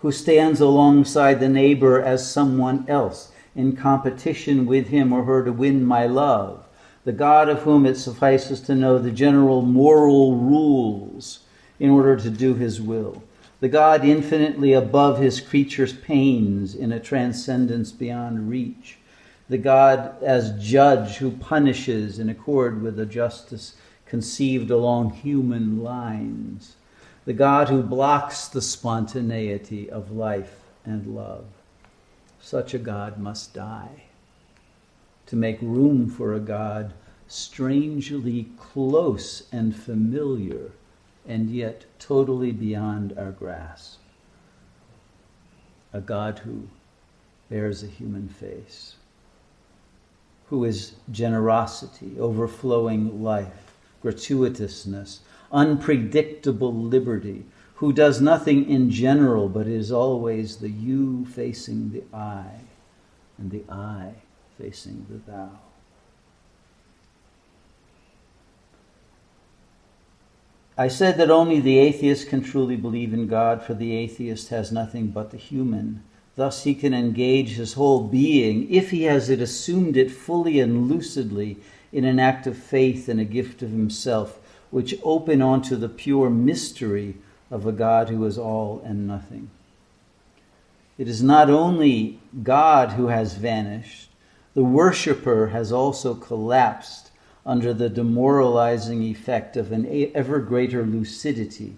who 0.00 0.12
stands 0.12 0.60
alongside 0.60 1.40
the 1.40 1.48
neighbor 1.48 2.02
as 2.02 2.30
someone 2.30 2.84
else, 2.86 3.32
in 3.54 3.74
competition 3.74 4.66
with 4.66 4.88
him 4.88 5.14
or 5.14 5.24
her 5.24 5.42
to 5.42 5.52
win 5.52 5.82
my 5.82 6.04
love, 6.06 6.66
the 7.04 7.12
God 7.12 7.48
of 7.48 7.62
whom 7.62 7.86
it 7.86 7.96
suffices 7.96 8.60
to 8.60 8.74
know 8.74 8.98
the 8.98 9.10
general 9.10 9.62
moral 9.62 10.36
rules 10.36 11.40
in 11.80 11.88
order 11.88 12.16
to 12.16 12.28
do 12.28 12.52
his 12.52 12.82
will, 12.82 13.22
the 13.60 13.68
God 13.70 14.04
infinitely 14.04 14.74
above 14.74 15.18
his 15.18 15.40
creature's 15.40 15.94
pains 15.94 16.74
in 16.74 16.92
a 16.92 17.00
transcendence 17.00 17.90
beyond 17.90 18.50
reach, 18.50 18.98
the 19.48 19.56
God 19.56 20.22
as 20.22 20.62
judge 20.62 21.16
who 21.16 21.30
punishes 21.30 22.18
in 22.18 22.28
accord 22.28 22.82
with 22.82 22.96
the 22.96 23.06
justice 23.06 23.76
conceived 24.06 24.70
along 24.70 25.10
human 25.10 25.82
lines, 25.82 26.76
the 27.24 27.32
God 27.32 27.68
who 27.68 27.82
blocks 27.82 28.46
the 28.48 28.62
spontaneity 28.62 29.90
of 29.90 30.12
life 30.12 30.60
and 30.84 31.14
love. 31.14 31.44
Such 32.40 32.72
a 32.72 32.78
God 32.78 33.18
must 33.18 33.52
die 33.52 34.04
to 35.26 35.36
make 35.36 35.60
room 35.60 36.08
for 36.08 36.34
a 36.34 36.40
God 36.40 36.94
strangely 37.26 38.48
close 38.56 39.48
and 39.50 39.74
familiar 39.74 40.70
and 41.26 41.50
yet 41.50 41.84
totally 41.98 42.52
beyond 42.52 43.18
our 43.18 43.32
grasp. 43.32 43.98
A 45.92 46.00
God 46.00 46.38
who 46.40 46.68
bears 47.50 47.82
a 47.82 47.88
human 47.88 48.28
face, 48.28 48.94
who 50.48 50.64
is 50.64 50.92
generosity, 51.10 52.14
overflowing 52.20 53.22
life 53.22 53.65
gratuitousness, 54.06 55.18
unpredictable 55.50 56.72
liberty, 56.72 57.44
who 57.76 57.92
does 57.92 58.20
nothing 58.20 58.70
in 58.70 58.88
general 58.90 59.48
but 59.48 59.66
is 59.66 59.90
always 59.90 60.58
the 60.58 60.70
you 60.70 61.26
facing 61.26 61.90
the 61.90 62.04
I 62.16 62.46
and 63.36 63.50
the 63.50 63.64
I 63.68 64.14
facing 64.58 65.06
the 65.10 65.30
thou. 65.30 65.50
I 70.78 70.88
said 70.88 71.16
that 71.16 71.30
only 71.30 71.58
the 71.58 71.78
atheist 71.78 72.28
can 72.28 72.42
truly 72.42 72.76
believe 72.76 73.14
in 73.14 73.26
God, 73.26 73.62
for 73.62 73.72
the 73.72 73.94
atheist 73.96 74.50
has 74.50 74.70
nothing 74.70 75.08
but 75.08 75.30
the 75.30 75.38
human. 75.38 76.02
Thus, 76.34 76.64
he 76.64 76.74
can 76.74 76.92
engage 76.92 77.52
his 77.52 77.72
whole 77.72 78.06
being, 78.06 78.70
if 78.70 78.90
he 78.90 79.04
has 79.04 79.30
it 79.30 79.40
assumed 79.40 79.96
it 79.96 80.10
fully 80.10 80.60
and 80.60 80.86
lucidly, 80.90 81.56
in 81.96 82.04
an 82.04 82.18
act 82.18 82.46
of 82.46 82.58
faith 82.58 83.08
and 83.08 83.18
a 83.18 83.24
gift 83.24 83.62
of 83.62 83.70
himself, 83.70 84.38
which 84.70 85.00
open 85.02 85.40
onto 85.40 85.76
the 85.76 85.88
pure 85.88 86.28
mystery 86.28 87.14
of 87.50 87.64
a 87.64 87.72
God 87.72 88.10
who 88.10 88.22
is 88.26 88.36
all 88.36 88.82
and 88.84 89.06
nothing. 89.06 89.48
It 90.98 91.08
is 91.08 91.22
not 91.22 91.48
only 91.48 92.20
God 92.42 92.92
who 92.92 93.06
has 93.06 93.36
vanished, 93.36 94.10
the 94.52 94.62
worshipper 94.62 95.46
has 95.46 95.72
also 95.72 96.14
collapsed 96.14 97.12
under 97.46 97.72
the 97.72 97.88
demoralizing 97.88 99.02
effect 99.02 99.56
of 99.56 99.72
an 99.72 100.10
ever 100.14 100.40
greater 100.40 100.84
lucidity 100.84 101.76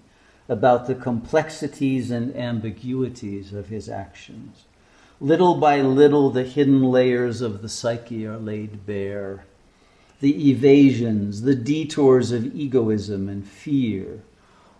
about 0.48 0.88
the 0.88 0.96
complexities 0.96 2.10
and 2.10 2.34
ambiguities 2.34 3.52
of 3.52 3.68
his 3.68 3.88
actions. 3.88 4.64
Little 5.20 5.54
by 5.54 5.80
little, 5.80 6.30
the 6.30 6.42
hidden 6.42 6.82
layers 6.82 7.40
of 7.40 7.62
the 7.62 7.68
psyche 7.68 8.26
are 8.26 8.36
laid 8.36 8.84
bare 8.84 9.44
the 10.20 10.50
evasions, 10.50 11.42
the 11.42 11.54
detours 11.54 12.32
of 12.32 12.54
egoism 12.54 13.28
and 13.28 13.46
fear, 13.46 14.22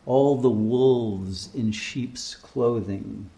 all 0.04 0.36
the 0.36 0.50
wolves 0.50 1.54
in 1.54 1.70
sheep's 1.70 2.34
clothing, 2.34 3.30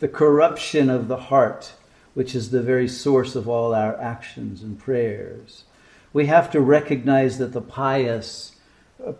the 0.00 0.08
corruption 0.08 0.90
of 0.90 1.08
the 1.08 1.16
heart, 1.16 1.74
which 2.14 2.34
is 2.34 2.50
the 2.50 2.62
very 2.62 2.88
source 2.88 3.36
of 3.36 3.48
all 3.48 3.74
our 3.74 4.00
actions 4.00 4.62
and 4.62 4.78
prayers. 4.78 5.64
We 6.12 6.26
have 6.26 6.50
to 6.52 6.60
recognize 6.60 7.38
that 7.38 7.52
the 7.52 7.60
pious 7.60 8.56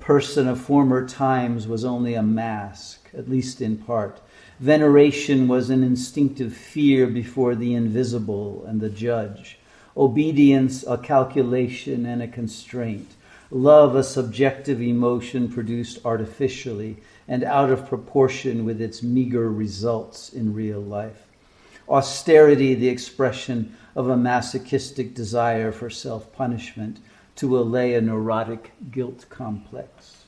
person 0.00 0.49
of 0.49 0.61
former 0.61 1.06
times 1.06 1.68
was 1.68 1.85
only 1.85 2.14
a 2.14 2.23
mask, 2.23 3.11
at 3.16 3.28
least 3.28 3.61
in 3.61 3.76
part. 3.76 4.21
Veneration 4.59 5.47
was 5.47 5.68
an 5.68 5.83
instinctive 5.83 6.56
fear 6.56 7.06
before 7.06 7.54
the 7.54 7.75
invisible 7.75 8.64
and 8.66 8.80
the 8.80 8.88
judge 8.88 9.59
obedience 9.97 10.85
a 10.87 10.99
calculation 10.99 12.05
and 12.05 12.23
a 12.23 12.29
constraint, 12.29 13.15
love 13.50 13.95
a 13.95 14.05
subjective 14.05 14.83
emotion 14.83 15.49
produced 15.49 15.99
artificially 16.05 16.97
and 17.29 17.43
out 17.45 17.71
of 17.71 17.88
proportion 17.88 18.65
with 18.65 18.81
its 18.81 19.03
meager 19.03 19.50
results 19.50 20.33
in 20.33 20.53
real 20.53 20.81
life. 20.81 21.26
austerity 21.88 22.75
the 22.75 22.88
expression 22.88 23.76
of 23.95 24.09
a 24.09 24.17
masochistic 24.17 25.15
desire 25.15 25.73
for 25.73 25.88
self 25.88 26.33
punishment 26.33 26.99
to 27.37 27.59
allay 27.59 27.95
a 27.95 28.00
neurotic 28.00 28.73
guilt 28.91 29.25
complex, 29.29 30.25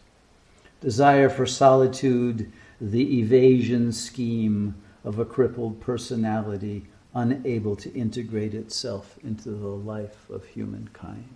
desire 0.81 1.29
for 1.29 1.47
solitude 1.47 2.51
the 2.81 3.19
evasion 3.19 3.93
scheme 3.93 4.75
of 5.05 5.19
a 5.19 5.25
crippled 5.25 5.81
personality 5.81 6.87
unable 7.15 7.77
to 7.77 7.93
integrate 7.95 8.55
itself 8.55 9.19
into 9.25 9.51
the 9.51 9.69
life 9.69 10.29
of 10.31 10.45
humankind. 10.47 11.35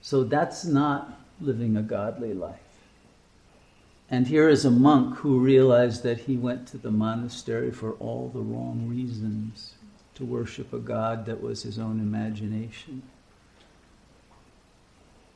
So 0.00 0.24
that's 0.24 0.64
not 0.64 1.20
living 1.40 1.76
a 1.76 1.82
godly 1.82 2.34
life. 2.34 2.58
And 4.10 4.26
here 4.26 4.48
is 4.48 4.64
a 4.64 4.70
monk 4.70 5.16
who 5.16 5.38
realized 5.38 6.02
that 6.02 6.20
he 6.20 6.36
went 6.36 6.66
to 6.68 6.76
the 6.76 6.90
monastery 6.90 7.70
for 7.70 7.92
all 7.92 8.28
the 8.28 8.40
wrong 8.40 8.86
reasons 8.86 9.74
to 10.16 10.24
worship 10.24 10.72
a 10.72 10.78
god 10.78 11.24
that 11.26 11.40
was 11.40 11.62
his 11.62 11.78
own 11.78 11.98
imagination. 11.98 13.02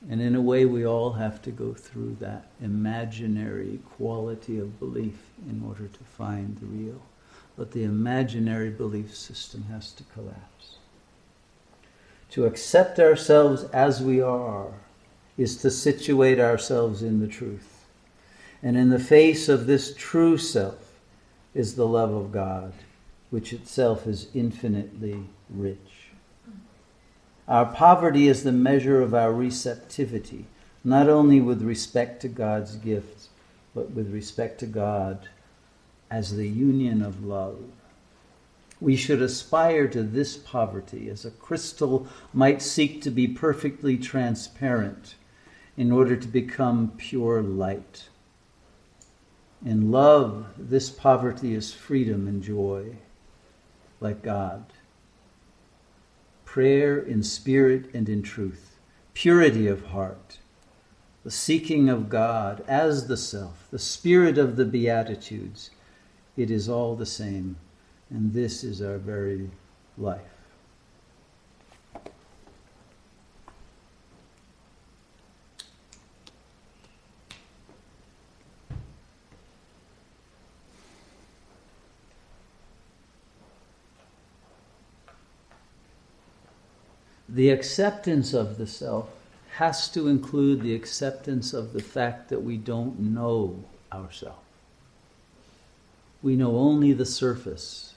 And 0.08 0.20
in 0.20 0.36
a 0.36 0.40
way, 0.40 0.64
we 0.64 0.86
all 0.86 1.12
have 1.14 1.42
to 1.42 1.50
go 1.50 1.74
through 1.74 2.16
that 2.20 2.46
imaginary 2.60 3.80
quality 3.96 4.58
of 4.58 4.78
belief 4.78 5.18
in 5.48 5.64
order 5.66 5.88
to 5.88 6.04
find 6.04 6.56
the 6.58 6.66
real. 6.66 7.02
But 7.56 7.72
the 7.72 7.82
imaginary 7.82 8.70
belief 8.70 9.16
system 9.16 9.64
has 9.70 9.90
to 9.92 10.04
collapse. 10.04 10.76
To 12.30 12.44
accept 12.44 13.00
ourselves 13.00 13.64
as 13.64 14.02
we 14.02 14.20
are 14.20 14.74
is 15.36 15.56
to 15.58 15.70
situate 15.70 16.38
ourselves 16.38 17.02
in 17.02 17.20
the 17.20 17.28
truth. 17.28 17.86
And 18.62 18.76
in 18.76 18.90
the 18.90 18.98
face 18.98 19.48
of 19.48 19.66
this 19.66 19.94
true 19.94 20.38
self 20.38 20.98
is 21.54 21.74
the 21.74 21.86
love 21.86 22.12
of 22.12 22.32
God, 22.32 22.72
which 23.30 23.52
itself 23.52 24.06
is 24.06 24.28
infinitely 24.34 25.24
rich. 25.50 26.05
Our 27.48 27.66
poverty 27.66 28.26
is 28.26 28.42
the 28.42 28.50
measure 28.50 29.00
of 29.00 29.14
our 29.14 29.32
receptivity, 29.32 30.46
not 30.82 31.08
only 31.08 31.40
with 31.40 31.62
respect 31.62 32.20
to 32.22 32.28
God's 32.28 32.74
gifts, 32.74 33.28
but 33.72 33.92
with 33.92 34.12
respect 34.12 34.58
to 34.60 34.66
God 34.66 35.28
as 36.10 36.34
the 36.34 36.48
union 36.48 37.02
of 37.02 37.24
love. 37.24 37.58
We 38.80 38.96
should 38.96 39.22
aspire 39.22 39.86
to 39.88 40.02
this 40.02 40.36
poverty 40.36 41.08
as 41.08 41.24
a 41.24 41.30
crystal 41.30 42.08
might 42.32 42.60
seek 42.60 43.00
to 43.02 43.10
be 43.10 43.28
perfectly 43.28 43.96
transparent 43.96 45.14
in 45.76 45.92
order 45.92 46.16
to 46.16 46.26
become 46.26 46.92
pure 46.96 47.42
light. 47.42 48.08
In 49.64 49.92
love, 49.92 50.46
this 50.58 50.90
poverty 50.90 51.54
is 51.54 51.72
freedom 51.72 52.26
and 52.26 52.42
joy, 52.42 52.96
like 54.00 54.22
God 54.22 54.64
prayer 56.56 56.98
in 56.98 57.22
spirit 57.22 57.84
and 57.92 58.08
in 58.08 58.22
truth, 58.22 58.78
purity 59.12 59.66
of 59.66 59.84
heart, 59.88 60.38
the 61.22 61.30
seeking 61.30 61.90
of 61.90 62.08
God 62.08 62.64
as 62.66 63.08
the 63.08 63.16
self, 63.18 63.68
the 63.70 63.78
spirit 63.78 64.38
of 64.38 64.56
the 64.56 64.64
Beatitudes. 64.64 65.68
It 66.34 66.50
is 66.50 66.66
all 66.66 66.94
the 66.94 67.04
same, 67.04 67.56
and 68.08 68.32
this 68.32 68.64
is 68.64 68.80
our 68.80 68.96
very 68.96 69.50
life. 69.98 70.35
The 87.36 87.50
acceptance 87.50 88.32
of 88.32 88.56
the 88.56 88.66
self 88.66 89.10
has 89.56 89.90
to 89.90 90.08
include 90.08 90.62
the 90.62 90.74
acceptance 90.74 91.52
of 91.52 91.74
the 91.74 91.82
fact 91.82 92.30
that 92.30 92.42
we 92.42 92.56
don't 92.56 92.98
know 92.98 93.62
ourselves. 93.92 94.38
We 96.22 96.34
know 96.34 96.56
only 96.56 96.94
the 96.94 97.04
surface. 97.04 97.92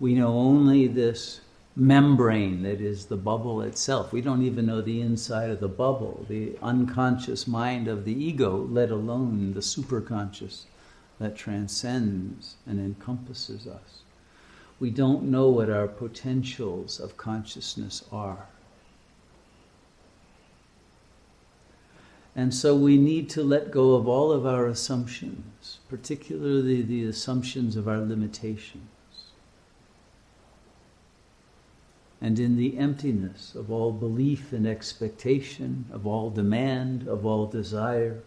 We 0.00 0.14
know 0.14 0.28
only 0.38 0.86
this 0.86 1.42
membrane 1.76 2.62
that 2.62 2.80
is 2.80 3.04
the 3.04 3.18
bubble 3.18 3.60
itself. 3.60 4.14
We 4.14 4.22
don't 4.22 4.42
even 4.42 4.64
know 4.64 4.80
the 4.80 5.02
inside 5.02 5.50
of 5.50 5.60
the 5.60 5.68
bubble, 5.68 6.24
the 6.26 6.56
unconscious 6.62 7.46
mind 7.46 7.86
of 7.86 8.06
the 8.06 8.14
ego, 8.14 8.66
let 8.70 8.90
alone 8.90 9.52
the 9.52 9.60
superconscious 9.60 10.64
that 11.18 11.36
transcends 11.36 12.56
and 12.66 12.78
encompasses 12.78 13.66
us. 13.66 14.02
We 14.78 14.90
don't 14.90 15.24
know 15.24 15.48
what 15.48 15.70
our 15.70 15.88
potentials 15.88 17.00
of 17.00 17.16
consciousness 17.16 18.04
are. 18.12 18.48
And 22.34 22.52
so 22.52 22.76
we 22.76 22.98
need 22.98 23.30
to 23.30 23.42
let 23.42 23.70
go 23.70 23.94
of 23.94 24.06
all 24.06 24.30
of 24.30 24.44
our 24.44 24.66
assumptions, 24.66 25.78
particularly 25.88 26.82
the 26.82 27.04
assumptions 27.04 27.76
of 27.76 27.88
our 27.88 28.00
limitations. 28.00 28.82
And 32.20 32.38
in 32.38 32.56
the 32.56 32.76
emptiness 32.76 33.54
of 33.54 33.70
all 33.70 33.92
belief 33.92 34.52
and 34.52 34.66
expectation, 34.66 35.86
of 35.90 36.06
all 36.06 36.28
demand, 36.28 37.08
of 37.08 37.24
all 37.24 37.46
desire, 37.46 38.22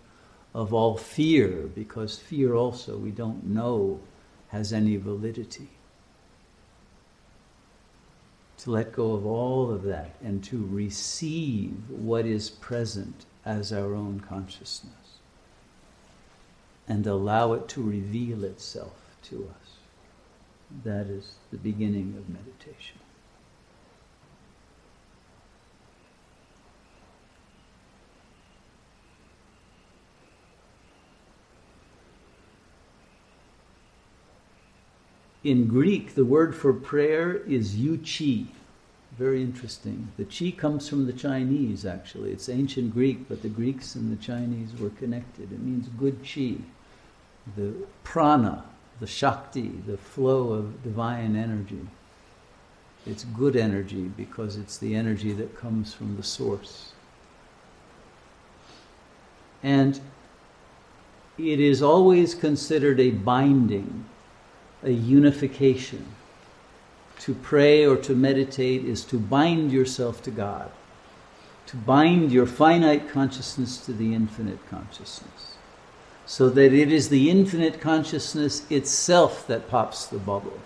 of 0.54 0.74
all 0.74 0.98
fear, 0.98 1.70
because 1.76 2.18
fear 2.18 2.54
also 2.56 2.98
we 2.98 3.12
don't 3.12 3.46
know 3.46 4.00
has 4.50 4.74
any 4.74 4.98
validity. 4.98 5.70
To 8.60 8.72
let 8.72 8.92
go 8.92 9.14
of 9.14 9.26
all 9.26 9.72
of 9.72 9.84
that 9.84 10.16
and 10.22 10.44
to 10.46 10.68
receive 10.70 11.74
what 11.90 12.26
is 12.26 12.50
present 12.50 13.26
as 13.46 13.72
our 13.72 13.94
own 13.94 14.20
consciousness 14.20 14.94
and 16.88 17.06
allow 17.06 17.54
it 17.54 17.68
to 17.70 17.82
reveal 17.82 18.44
itself 18.44 19.16
to 19.24 19.50
us. 19.62 19.70
That 20.84 21.08
is 21.08 21.36
the 21.52 21.58
beginning 21.58 22.16
of 22.18 22.28
meditation. 22.28 22.98
In 35.44 35.68
Greek, 35.68 36.16
the 36.16 36.26
word 36.26 36.54
for 36.54 36.74
prayer 36.74 37.38
is 37.38 37.78
yu 37.78 37.98
chi. 37.98 38.52
Very 39.18 39.42
interesting. 39.42 40.10
The 40.18 40.26
chi 40.26 40.52
comes 40.52 40.90
from 40.90 41.06
the 41.06 41.14
Chinese, 41.14 41.86
actually. 41.86 42.32
It's 42.32 42.50
ancient 42.50 42.94
Greek, 42.94 43.28
but 43.30 43.42
the 43.42 43.50
Greeks 43.50 43.96
and 43.96 44.12
the 44.12 44.22
Chinese 44.22 44.78
were 44.80 44.90
connected. 44.92 45.52
It 45.52 45.62
means 45.62 45.88
good 45.98 46.20
chi, 46.24 46.56
the 47.56 47.74
prana, 48.04 48.66
the 49.00 49.08
shakti, 49.08 49.70
the 49.88 49.98
flow 49.98 50.52
of 50.52 50.84
divine 50.84 51.36
energy. 51.36 51.88
It's 53.06 53.24
good 53.24 53.56
energy 53.56 54.04
because 54.04 54.58
it's 54.58 54.78
the 54.78 54.94
energy 54.94 55.32
that 55.34 55.58
comes 55.58 55.94
from 55.94 56.18
the 56.18 56.24
source. 56.24 56.92
And 59.64 60.00
it 61.38 61.62
is 61.62 61.82
always 61.82 62.36
considered 62.36 63.00
a 63.00 63.12
binding 63.12 64.06
a 64.84 64.92
unification. 64.92 66.06
To 67.20 67.34
pray 67.34 67.86
or 67.86 67.98
to 67.98 68.16
meditate 68.16 68.86
is 68.86 69.04
to 69.06 69.18
bind 69.20 69.72
yourself 69.72 70.24
to 70.24 70.32
God, 70.32 70.72
to 71.68 71.76
bind 71.76 72.32
your 72.32 72.46
finite 72.46 73.10
consciousness 73.10 73.78
to 73.86 73.94
the 73.94 74.16
infinite 74.16 74.60
consciousness, 74.70 75.58
so 76.26 76.50
that 76.50 76.72
it 76.72 76.92
is 76.92 77.10
the 77.10 77.30
infinite 77.30 77.82
consciousness 77.82 78.70
itself 78.72 79.46
that 79.48 79.70
pops 79.70 80.06
the 80.06 80.18
bubble. 80.18 80.60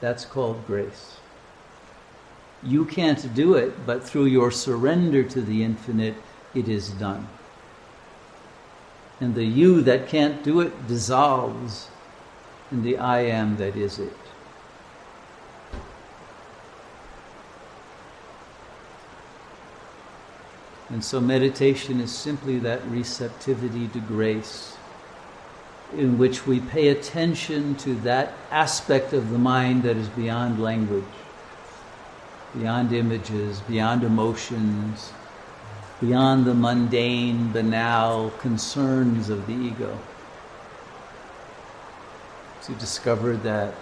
That's 0.00 0.24
called 0.24 0.66
grace. 0.66 1.18
You 2.64 2.84
can't 2.84 3.32
do 3.34 3.54
it, 3.54 3.86
but 3.86 4.02
through 4.02 4.26
your 4.26 4.50
surrender 4.50 5.22
to 5.22 5.40
the 5.40 5.62
infinite, 5.62 6.16
it 6.52 6.68
is 6.68 6.90
done. 6.90 7.28
And 9.20 9.36
the 9.36 9.44
you 9.44 9.82
that 9.82 10.08
can't 10.08 10.42
do 10.42 10.60
it 10.60 10.88
dissolves 10.88 11.86
in 12.72 12.82
the 12.82 12.98
I 12.98 13.20
am 13.20 13.56
that 13.58 13.76
is 13.76 13.98
it. 13.98 14.16
And 20.88 21.04
so 21.04 21.20
meditation 21.20 22.00
is 22.00 22.12
simply 22.12 22.58
that 22.58 22.84
receptivity 22.86 23.88
to 23.88 24.00
grace 24.00 24.76
in 25.96 26.18
which 26.18 26.46
we 26.46 26.60
pay 26.60 26.88
attention 26.88 27.74
to 27.76 27.94
that 27.96 28.32
aspect 28.50 29.12
of 29.12 29.30
the 29.30 29.38
mind 29.38 29.82
that 29.84 29.96
is 29.96 30.08
beyond 30.08 30.62
language. 30.62 31.04
beyond 32.54 32.92
images, 32.92 33.60
beyond 33.62 34.04
emotions, 34.04 35.12
beyond 36.00 36.44
the 36.44 36.54
mundane, 36.54 37.50
banal 37.52 38.30
concerns 38.40 39.30
of 39.30 39.46
the 39.46 39.54
ego. 39.54 39.98
To 42.66 42.74
discover 42.74 43.36
that 43.38 43.74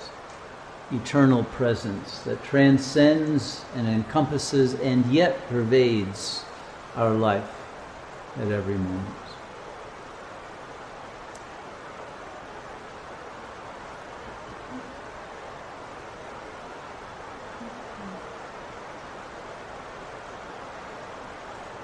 eternal 0.91 1.45
presence 1.45 2.21
that 2.21 2.43
transcends 2.43 3.63
and 3.77 3.87
encompasses 3.87 4.73
and 4.81 5.05
yet 5.13 5.47
pervades 5.51 6.43
our 6.97 7.11
life 7.11 7.45
at 8.41 8.51
every 8.51 8.79
moment. 8.79 9.07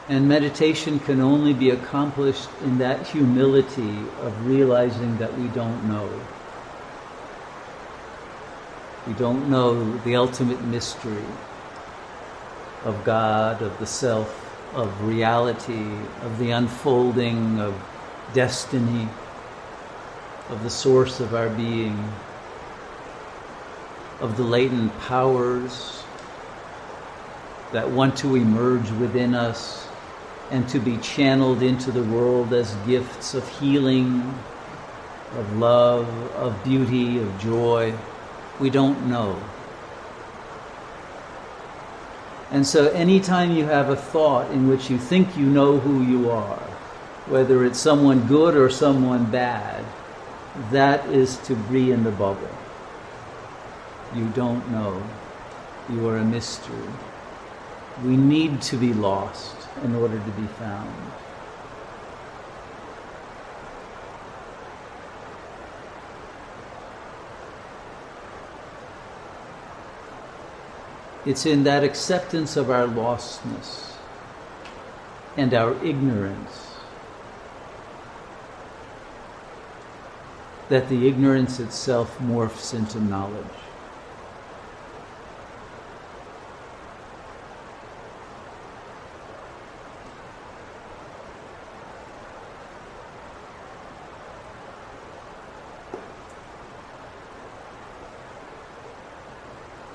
And 0.09 0.27
meditation 0.27 0.99
can 1.01 1.21
only 1.21 1.53
be 1.53 1.69
accomplished 1.69 2.49
in 2.65 2.79
that 2.79 3.07
humility 3.07 3.99
of 4.23 4.47
realizing 4.47 5.19
that 5.19 5.37
we 5.39 5.49
don't 5.49 5.85
know. 5.87 6.09
We 9.07 9.13
don't 9.13 9.49
know 9.49 9.97
the 9.99 10.17
ultimate 10.17 10.63
mystery 10.65 11.25
of 12.85 13.05
God, 13.05 13.63
of 13.63 13.79
the 13.79 13.87
self, 13.87 14.75
of 14.75 15.07
reality, 15.07 15.89
of 16.23 16.39
the 16.39 16.51
unfolding 16.51 17.61
of 17.61 17.75
destiny, 18.35 19.09
of 20.51 20.63
the 20.65 20.71
source 20.71 21.21
of 21.21 21.35
our 21.35 21.49
being, 21.51 22.13
of 24.21 24.37
the 24.37 24.43
latent 24.43 24.99
powers 25.01 26.03
that 27.73 27.89
want 27.89 28.17
to 28.19 28.35
emerge 28.35 28.91
within 28.93 29.35
us 29.35 29.87
and 30.51 30.69
to 30.69 30.79
be 30.79 30.97
channeled 30.99 31.63
into 31.63 31.93
the 31.93 32.03
world 32.05 32.53
as 32.53 32.75
gifts 32.87 33.35
of 33.35 33.49
healing, 33.61 34.35
of 35.37 35.57
love, 35.59 36.09
of 36.33 36.63
beauty, 36.65 37.19
of 37.19 37.41
joy. 37.41 37.93
We 38.61 38.71
don't 38.71 39.09
know. 39.09 39.43
And 42.51 42.67
so, 42.67 42.89
anytime 42.89 43.51
you 43.51 43.65
have 43.65 43.89
a 43.89 43.97
thought 43.97 44.51
in 44.53 44.69
which 44.69 44.89
you 44.89 44.99
think 44.99 45.37
you 45.37 45.47
know 45.47 45.79
who 45.79 46.03
you 46.03 46.31
are, 46.31 46.63
whether 47.27 47.65
it's 47.65 47.79
someone 47.79 48.27
good 48.29 48.55
or 48.55 48.71
someone 48.71 49.31
bad, 49.31 49.85
that 50.71 51.05
is 51.07 51.37
to 51.39 51.55
be 51.55 51.91
in 51.91 52.05
the 52.05 52.13
bubble. 52.13 52.49
You 54.15 54.29
don't 54.29 54.71
know. 54.71 55.03
You 55.91 56.09
are 56.09 56.19
a 56.19 56.25
mystery. 56.25 56.89
We 58.05 58.17
need 58.17 58.63
to 58.63 58.77
be 58.77 58.95
lost 58.95 59.57
in 59.83 59.95
order 59.95 60.19
to 60.19 60.31
be 60.31 60.47
found. 60.47 61.13
It's 71.27 71.45
in 71.45 71.65
that 71.65 71.83
acceptance 71.83 72.57
of 72.57 72.71
our 72.71 72.87
lostness 72.87 73.95
and 75.37 75.53
our 75.53 75.75
ignorance 75.85 76.67
that 80.69 80.89
the 80.89 81.07
ignorance 81.09 81.61
itself 81.61 82.19
morphs 82.21 82.75
into 82.75 83.01
knowledge. 83.01 83.66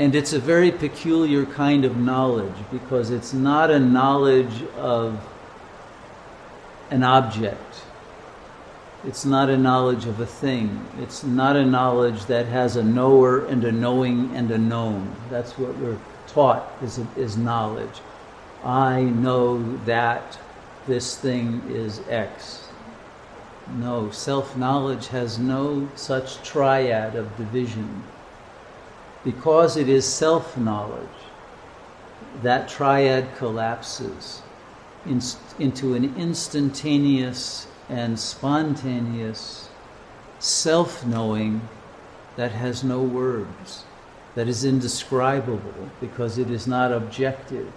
And 0.02 0.16
it's 0.16 0.34
a 0.34 0.40
very 0.40 0.72
peculiar 0.72 1.46
kind 1.46 1.86
of 1.86 1.96
knowledge 1.96 2.56
because 2.72 3.12
it's 3.12 3.34
not 3.34 3.70
a 3.70 3.78
knowledge 3.78 4.64
of 4.76 5.24
an 6.90 7.04
object. 7.04 7.84
It's 9.06 9.26
not 9.26 9.52
a 9.52 9.58
knowledge 9.58 10.08
of 10.08 10.20
a 10.20 10.26
thing. 10.26 10.84
It's 10.98 11.24
not 11.24 11.56
a 11.56 11.64
knowledge 11.64 12.26
that 12.26 12.48
has 12.48 12.78
a 12.78 12.84
knower 12.84 13.46
and 13.46 13.64
a 13.64 13.72
knowing 13.72 14.36
and 14.36 14.50
a 14.50 14.58
known. 14.58 15.16
That's 15.30 15.56
what 15.60 15.78
we're 15.78 16.00
taught 16.26 16.68
is, 16.82 17.00
is 17.16 17.38
knowledge. 17.38 18.02
I 18.64 19.04
know 19.04 19.62
that 19.86 20.40
this 20.88 21.16
thing 21.16 21.62
is 21.70 22.02
X. 22.10 22.70
No, 23.76 24.10
self 24.10 24.58
knowledge 24.58 25.10
has 25.10 25.38
no 25.38 25.88
such 25.94 26.42
triad 26.42 27.16
of 27.16 27.38
division 27.38 28.02
because 29.23 29.77
it 29.77 29.88
is 29.88 30.05
self 30.05 30.57
knowledge, 30.57 31.07
that 32.41 32.67
triad 32.67 33.36
collapses 33.38 34.41
in, 35.05 35.21
into 35.60 35.93
an 35.93 36.15
instantaneous 36.17 37.67
and 37.89 38.19
spontaneous 38.19 39.69
self 40.39 41.05
knowing 41.05 41.62
that 42.36 42.51
has 42.51 42.84
no 42.84 43.01
words, 43.01 43.84
that 44.36 44.47
is 44.47 44.63
indescribable 44.63 45.89
because 45.99 46.38
it 46.38 46.49
is 46.49 46.65
not 46.67 46.91
objective. 46.91 47.71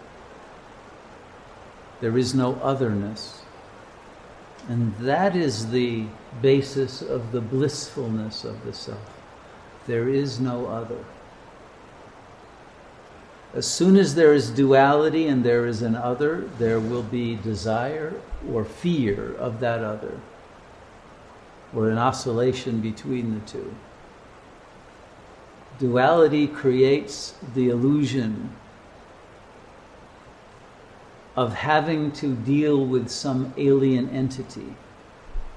There 2.00 2.16
is 2.16 2.34
no 2.34 2.54
otherness. 2.56 3.42
And 4.68 4.96
that 4.96 5.36
is 5.36 5.70
the 5.70 6.06
basis 6.40 7.02
of 7.02 7.32
the 7.32 7.40
blissfulness 7.40 8.44
of 8.44 8.64
the 8.64 8.72
self. 8.72 9.20
There 9.86 10.08
is 10.08 10.40
no 10.40 10.66
other. 10.66 11.04
As 13.54 13.66
soon 13.66 13.96
as 13.96 14.16
there 14.16 14.34
is 14.34 14.50
duality 14.50 15.28
and 15.28 15.44
there 15.44 15.64
is 15.64 15.80
an 15.82 15.94
other, 15.94 16.48
there 16.58 16.80
will 16.80 17.04
be 17.04 17.36
desire 17.36 18.20
or 18.50 18.64
fear 18.64 19.34
of 19.36 19.60
that 19.60 19.84
other, 19.84 20.18
or 21.72 21.88
an 21.88 21.98
oscillation 21.98 22.80
between 22.80 23.32
the 23.32 23.46
two. 23.46 23.74
Duality 25.78 26.48
creates 26.48 27.34
the 27.54 27.68
illusion 27.68 28.50
of 31.36 31.54
having 31.54 32.10
to 32.12 32.34
deal 32.34 32.84
with 32.84 33.08
some 33.08 33.52
alien 33.56 34.08
entity. 34.10 34.74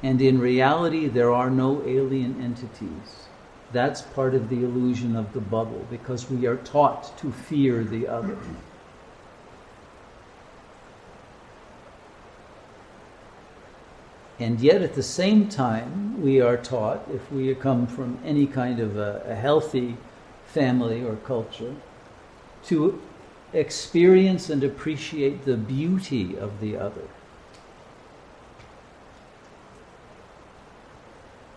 And 0.03 0.21
in 0.21 0.39
reality, 0.39 1.07
there 1.07 1.31
are 1.31 1.49
no 1.49 1.81
alien 1.83 2.41
entities. 2.41 3.26
That's 3.71 4.01
part 4.01 4.33
of 4.33 4.49
the 4.49 4.63
illusion 4.63 5.15
of 5.15 5.33
the 5.33 5.41
bubble 5.41 5.85
because 5.89 6.29
we 6.29 6.45
are 6.45 6.57
taught 6.57 7.17
to 7.19 7.31
fear 7.31 7.83
the 7.83 8.07
other. 8.07 8.37
And 14.39 14.59
yet, 14.59 14.81
at 14.83 14.93
the 14.93 15.03
same 15.03 15.49
time, 15.49 16.21
we 16.21 16.39
are 16.39 16.57
taught, 16.57 17.07
if 17.11 17.31
we 17.31 17.53
come 17.55 17.87
from 17.87 18.19
any 18.23 18.45
kind 18.45 18.79
of 18.79 18.95
a, 18.95 19.23
a 19.25 19.33
healthy 19.33 19.97
family 20.45 21.03
or 21.03 21.15
culture, 21.15 21.75
to 22.65 23.01
experience 23.53 24.49
and 24.49 24.63
appreciate 24.63 25.45
the 25.45 25.57
beauty 25.57 26.37
of 26.37 26.59
the 26.59 26.77
other. 26.77 27.07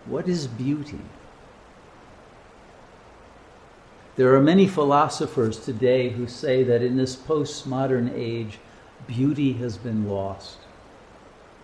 What 0.05 0.27
is 0.27 0.47
beauty? 0.47 1.01
There 4.17 4.35
are 4.35 4.41
many 4.41 4.67
philosophers 4.67 5.57
today 5.57 6.09
who 6.09 6.27
say 6.27 6.63
that 6.63 6.81
in 6.81 6.97
this 6.97 7.15
postmodern 7.15 8.11
age, 8.13 8.59
beauty 9.07 9.53
has 9.53 9.77
been 9.77 10.09
lost. 10.09 10.57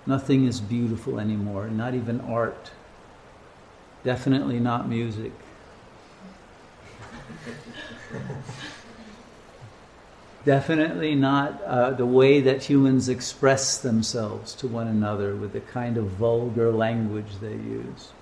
Nothing 0.05 0.45
is 0.45 0.61
beautiful 0.61 1.19
anymore, 1.19 1.67
not 1.67 1.93
even 1.93 2.21
art. 2.21 2.71
Definitely 4.03 4.59
not 4.59 4.87
music. 4.87 5.33
Definitely 10.45 11.13
not 11.13 11.61
uh, 11.63 11.91
the 11.91 12.05
way 12.05 12.39
that 12.39 12.63
humans 12.63 13.09
express 13.09 13.79
themselves 13.79 14.55
to 14.55 14.67
one 14.69 14.87
another 14.87 15.35
with 15.35 15.51
the 15.51 15.59
kind 15.59 15.97
of 15.97 16.05
vulgar 16.05 16.71
language 16.71 17.39
they 17.41 17.51
use. 17.51 18.13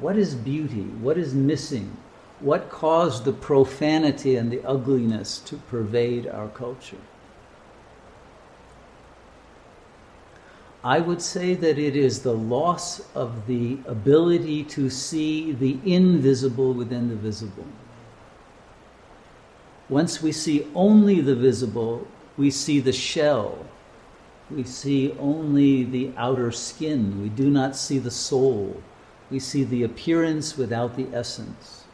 What 0.00 0.16
is 0.16 0.34
beauty? 0.34 0.84
What 1.02 1.18
is 1.18 1.34
missing? 1.34 1.96
What 2.40 2.70
caused 2.70 3.24
the 3.24 3.32
profanity 3.32 4.36
and 4.36 4.50
the 4.50 4.64
ugliness 4.64 5.38
to 5.40 5.56
pervade 5.56 6.26
our 6.26 6.48
culture? 6.48 6.96
I 10.82 11.00
would 11.00 11.20
say 11.20 11.52
that 11.54 11.78
it 11.78 11.94
is 11.94 12.22
the 12.22 12.32
loss 12.32 13.02
of 13.14 13.46
the 13.46 13.78
ability 13.86 14.64
to 14.64 14.88
see 14.88 15.52
the 15.52 15.78
invisible 15.84 16.72
within 16.72 17.10
the 17.10 17.16
visible. 17.16 17.66
Once 19.90 20.22
we 20.22 20.32
see 20.32 20.66
only 20.74 21.20
the 21.20 21.34
visible, 21.34 22.06
we 22.38 22.50
see 22.50 22.80
the 22.80 22.92
shell. 22.92 23.66
We 24.50 24.64
see 24.64 25.14
only 25.18 25.84
the 25.84 26.12
outer 26.16 26.50
skin. 26.52 27.20
We 27.20 27.28
do 27.28 27.50
not 27.50 27.76
see 27.76 27.98
the 27.98 28.10
soul. 28.10 28.82
We 29.30 29.38
see 29.38 29.64
the 29.64 29.84
appearance 29.84 30.56
without 30.56 30.96
the 30.96 31.06
essence. 31.12 31.84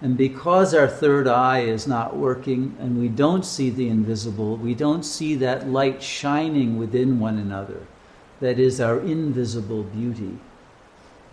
And 0.00 0.16
because 0.16 0.74
our 0.74 0.88
third 0.88 1.28
eye 1.28 1.60
is 1.60 1.86
not 1.86 2.16
working 2.16 2.76
and 2.80 2.98
we 2.98 3.08
don't 3.08 3.44
see 3.44 3.70
the 3.70 3.88
invisible, 3.88 4.56
we 4.56 4.74
don't 4.74 5.04
see 5.04 5.36
that 5.36 5.68
light 5.68 6.02
shining 6.02 6.76
within 6.76 7.20
one 7.20 7.38
another. 7.38 7.86
That 8.40 8.58
is 8.58 8.80
our 8.80 8.98
invisible 8.98 9.84
beauty. 9.84 10.38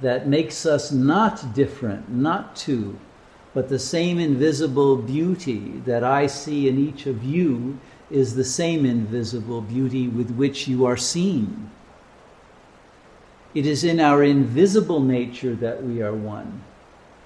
That 0.02 0.28
makes 0.28 0.68
us 0.68 0.92
not 0.92 1.56
different, 1.56 2.10
not 2.10 2.56
two, 2.56 3.00
but 3.56 3.70
the 3.70 3.80
same 3.80 4.20
invisible 4.20 4.98
beauty 4.98 5.82
that 5.86 6.04
I 6.04 6.28
see 6.28 6.70
in 6.70 6.78
each 6.78 7.08
of 7.08 7.24
you 7.24 7.80
is 8.12 8.36
the 8.36 8.46
same 8.46 8.86
invisible 8.86 9.62
beauty 9.62 10.08
with 10.08 10.30
which 10.32 10.68
you 10.68 10.86
are 10.86 10.98
seen. 10.98 11.72
It 13.56 13.66
is 13.66 13.84
in 13.84 14.00
our 14.00 14.24
invisible 14.24 15.00
nature 15.00 15.56
that 15.56 15.84
we 15.84 16.02
are 16.02 16.14
one. 16.14 16.62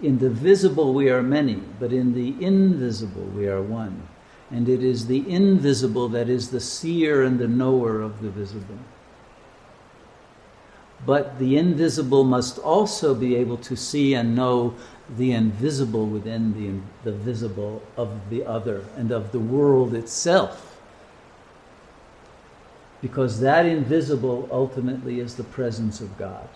In 0.01 0.19
the 0.19 0.29
visible 0.29 0.93
we 0.93 1.09
are 1.09 1.21
many, 1.21 1.61
but 1.79 1.91
in 1.91 2.13
the 2.13 2.35
invisible 2.43 3.23
we 3.35 3.47
are 3.47 3.61
one. 3.61 4.07
And 4.49 4.69
it 4.69 4.83
is 4.83 5.07
the 5.07 5.29
invisible 5.29 6.09
that 6.09 6.29
is 6.29 6.49
the 6.49 6.59
seer 6.59 7.23
and 7.23 7.39
the 7.39 7.47
knower 7.47 8.01
of 8.01 8.21
the 8.21 8.29
visible. 8.29 8.77
But 11.05 11.39
the 11.39 11.57
invisible 11.57 12.23
must 12.23 12.59
also 12.59 13.13
be 13.13 13.35
able 13.35 13.57
to 13.57 13.75
see 13.75 14.13
and 14.13 14.35
know 14.35 14.75
the 15.17 15.33
invisible 15.33 16.05
within 16.05 16.53
the, 16.53 17.09
the 17.09 17.17
visible 17.17 17.81
of 17.97 18.29
the 18.29 18.45
other 18.45 18.85
and 18.95 19.11
of 19.11 19.33
the 19.33 19.39
world 19.39 19.93
itself 19.93 20.72
because 23.03 23.41
that 23.41 23.65
invisible 23.65 24.47
ultimately 24.49 25.19
is 25.19 25.35
the 25.35 25.43
presence 25.43 25.99
of 25.99 26.17
God. 26.17 26.47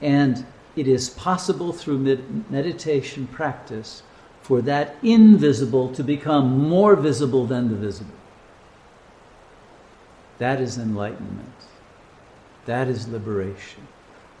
And 0.00 0.46
it 0.76 0.86
is 0.86 1.10
possible 1.10 1.72
through 1.72 1.98
med- 1.98 2.48
meditation 2.48 3.26
practice 3.26 4.04
for 4.40 4.62
that 4.62 4.94
invisible 5.02 5.92
to 5.94 6.04
become 6.04 6.68
more 6.68 6.94
visible 6.94 7.44
than 7.44 7.70
the 7.70 7.74
visible. 7.74 8.14
That 10.38 10.60
is 10.60 10.78
enlightenment. 10.78 11.48
That 12.66 12.86
is 12.86 13.08
liberation. 13.08 13.88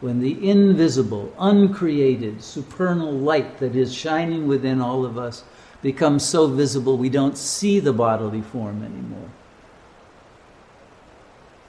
When 0.00 0.20
the 0.20 0.48
invisible, 0.48 1.32
uncreated, 1.36 2.44
supernal 2.44 3.10
light 3.10 3.58
that 3.58 3.74
is 3.74 3.92
shining 3.92 4.46
within 4.46 4.80
all 4.80 5.04
of 5.04 5.18
us 5.18 5.42
becomes 5.82 6.24
so 6.24 6.46
visible 6.46 6.96
we 6.96 7.08
don't 7.08 7.36
see 7.36 7.80
the 7.80 7.92
bodily 7.92 8.40
form 8.40 8.84
anymore 8.84 9.30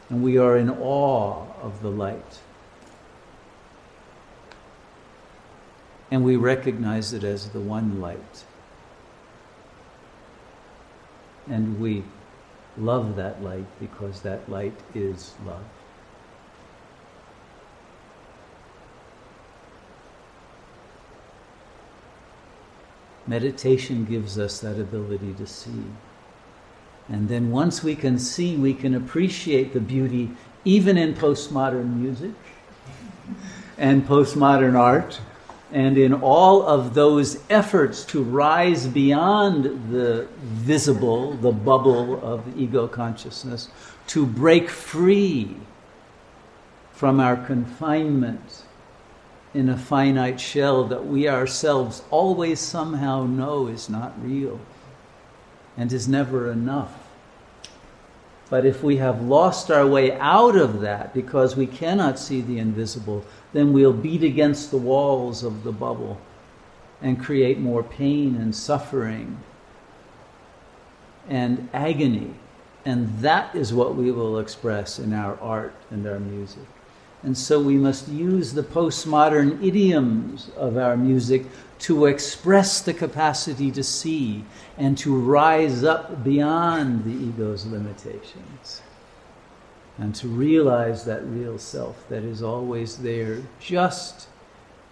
and 0.10 0.24
we 0.24 0.38
are 0.38 0.58
in 0.58 0.69
awe 0.69 1.45
of 1.62 1.82
the 1.82 1.89
light. 1.89 2.39
And 6.12 6.24
we 6.24 6.36
recognize 6.36 7.13
it 7.13 7.24
as 7.24 7.50
the 7.50 7.60
one 7.60 8.02
light. 8.02 8.43
And 11.48 11.80
we 11.80 12.04
love 12.78 13.15
that 13.17 13.43
light 13.43 13.67
because 13.80 14.22
that 14.22 14.50
light 14.50 14.80
is 14.95 15.34
love. 15.45 15.63
Meditation 23.28 24.06
gives 24.06 24.39
us 24.39 24.60
that 24.62 24.80
ability 24.80 25.36
to 25.36 25.45
see. 25.45 25.84
And 27.10 27.28
then 27.28 27.50
once 27.50 27.84
we 27.84 27.95
can 27.95 28.19
see, 28.19 28.56
we 28.56 28.74
can 28.74 28.93
appreciate 28.93 29.74
the 29.74 29.80
beauty 29.80 30.30
even 30.63 30.98
in 30.98 31.13
postmodern 31.15 31.95
music 31.95 32.32
and 33.78 34.06
postmodern 34.06 34.76
art 34.76 35.19
and 35.72 35.98
in 35.98 36.13
all 36.13 36.63
of 36.63 36.93
those 36.93 37.43
efforts 37.50 38.04
to 38.04 38.24
rise 38.24 38.88
beyond 38.88 39.91
the 39.91 40.28
visible, 40.41 41.34
the 41.34 41.52
bubble 41.52 42.19
of 42.24 42.43
ego 42.58 42.88
consciousness, 42.88 43.69
to 44.08 44.26
break 44.26 44.69
free 44.69 45.56
from 46.91 47.19
our 47.19 47.38
confinement 47.38 48.63
in 49.54 49.69
a 49.69 49.78
finite 49.78 50.39
shell 50.39 50.84
that 50.86 51.06
we 51.06 51.28
ourselves 51.28 52.04
always 52.10 52.60
somehow 52.60 53.26
know 53.26 53.67
is 53.67 53.89
not 53.89 54.13
real 54.24 54.60
and 55.79 55.93
is 55.93 56.09
never 56.09 56.51
enough. 56.51 56.93
But 58.49 58.65
if 58.65 58.83
we 58.83 58.97
have 58.97 59.21
lost 59.21 59.71
our 59.71 59.87
way 59.87 60.11
out 60.19 60.57
of 60.57 60.81
that 60.81 61.13
because 61.13 61.55
we 61.55 61.67
cannot 61.67 62.19
see 62.19 62.41
the 62.41 62.59
invisible, 62.59 63.23
then 63.53 63.71
we'll 63.71 63.93
beat 63.93 64.21
against 64.21 64.71
the 64.71 64.77
walls 64.77 65.41
of 65.41 65.63
the 65.63 65.71
bubble 65.71 66.19
and 67.01 67.23
create 67.23 67.59
more 67.59 67.81
pain 67.81 68.35
and 68.35 68.53
suffering 68.53 69.37
and 71.29 71.69
agony. 71.73 72.33
And 72.83 73.17
that 73.19 73.55
is 73.55 73.73
what 73.73 73.95
we 73.95 74.11
will 74.11 74.39
express 74.39 74.99
in 74.99 75.13
our 75.13 75.39
art 75.39 75.75
and 75.91 76.05
our 76.05 76.19
music. 76.19 76.65
And 77.23 77.37
so 77.37 77.61
we 77.61 77.75
must 77.75 78.09
use 78.09 78.53
the 78.53 78.63
postmodern 78.63 79.63
idioms 79.63 80.49
of 80.57 80.77
our 80.77 80.97
music 80.97 81.45
to 81.79 82.05
express 82.05 82.81
the 82.81 82.93
capacity 82.93 83.71
to 83.71 83.83
see 83.83 84.43
and 84.77 84.97
to 84.97 85.15
rise 85.15 85.83
up 85.83 86.23
beyond 86.23 87.05
the 87.05 87.11
ego's 87.11 87.65
limitations 87.65 88.81
and 89.97 90.15
to 90.15 90.27
realize 90.27 91.03
that 91.05 91.23
real 91.25 91.57
self 91.57 92.07
that 92.09 92.23
is 92.23 92.41
always 92.41 92.97
there, 92.97 93.41
just 93.59 94.27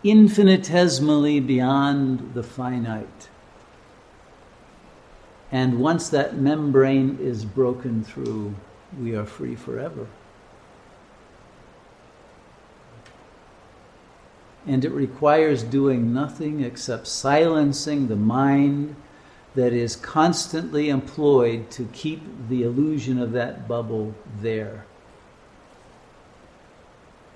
infinitesimally 0.03 1.39
beyond 1.39 2.33
the 2.33 2.43
finite. 2.43 3.29
And 5.51 5.79
once 5.79 6.09
that 6.09 6.37
membrane 6.37 7.17
is 7.21 7.45
broken 7.45 8.03
through, 8.03 8.53
we 9.01 9.15
are 9.15 9.25
free 9.25 9.55
forever. 9.55 10.07
And 14.67 14.83
it 14.83 14.91
requires 14.91 15.63
doing 15.63 16.13
nothing 16.13 16.61
except 16.61 17.07
silencing 17.07 18.07
the 18.07 18.15
mind 18.15 18.95
that 19.55 19.73
is 19.73 19.95
constantly 19.95 20.89
employed 20.89 21.71
to 21.71 21.89
keep 21.93 22.21
the 22.49 22.63
illusion 22.63 23.19
of 23.19 23.31
that 23.31 23.67
bubble 23.67 24.13
there. 24.41 24.85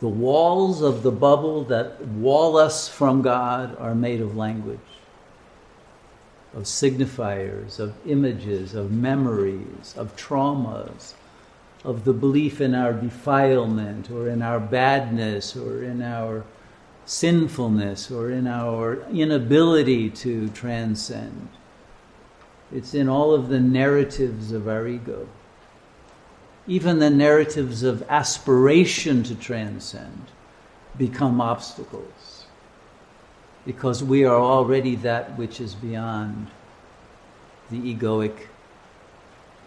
The 0.01 0.07
walls 0.07 0.81
of 0.81 1.03
the 1.03 1.11
bubble 1.11 1.63
that 1.65 2.05
wall 2.05 2.57
us 2.57 2.89
from 2.89 3.21
God 3.21 3.77
are 3.79 3.95
made 3.95 4.19
of 4.19 4.35
language, 4.35 4.79
of 6.53 6.63
signifiers, 6.63 7.79
of 7.79 7.93
images, 8.05 8.75
of 8.75 8.91
memories, 8.91 9.95
of 9.97 10.15
traumas, 10.15 11.13
of 11.83 12.03
the 12.03 12.13
belief 12.13 12.61
in 12.61 12.75
our 12.75 12.93
defilement 12.93 14.11
or 14.11 14.27
in 14.27 14.41
our 14.41 14.59
badness 14.59 15.55
or 15.55 15.83
in 15.83 16.01
our 16.01 16.43
sinfulness 17.05 18.11
or 18.11 18.29
in 18.29 18.47
our 18.47 19.01
inability 19.09 20.09
to 20.09 20.49
transcend. 20.49 21.49
It's 22.71 22.93
in 22.93 23.09
all 23.09 23.33
of 23.33 23.49
the 23.49 23.59
narratives 23.59 24.51
of 24.51 24.67
our 24.67 24.87
ego. 24.87 25.27
Even 26.67 26.99
the 26.99 27.09
narratives 27.09 27.83
of 27.83 28.03
aspiration 28.09 29.23
to 29.23 29.35
transcend 29.35 30.27
become 30.97 31.41
obstacles 31.41 32.45
because 33.65 34.03
we 34.03 34.23
are 34.23 34.39
already 34.39 34.95
that 34.95 35.37
which 35.37 35.59
is 35.59 35.75
beyond 35.75 36.47
the 37.69 37.77
egoic 37.77 38.47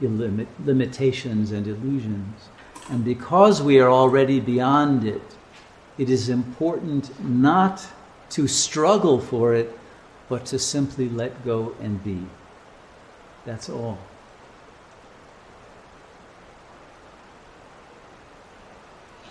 limitations 0.01 1.53
and 1.53 1.67
illusions. 1.67 2.49
And 2.91 3.05
because 3.05 3.63
we 3.63 3.81
are 3.81 3.89
already 3.89 4.41
beyond 4.41 5.05
it, 5.05 5.37
it 5.99 6.11
is 6.11 6.29
important 6.29 7.19
not 7.25 7.87
to 8.31 8.49
struggle 8.49 9.21
for 9.21 9.55
it, 9.55 9.79
but 10.29 10.47
to 10.47 10.59
simply 10.59 11.09
let 11.09 11.45
go 11.45 11.75
and 11.81 12.03
be. 12.03 12.27
That's 13.45 13.69
all. 13.69 13.99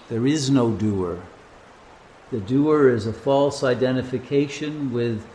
There 0.10 0.28
is 0.28 0.50
no 0.50 0.72
doer. 0.72 1.22
The 2.32 2.40
doer 2.40 2.90
is 2.90 3.08
a 3.08 3.14
false 3.14 3.64
identification 3.64 4.92
with 4.92 5.26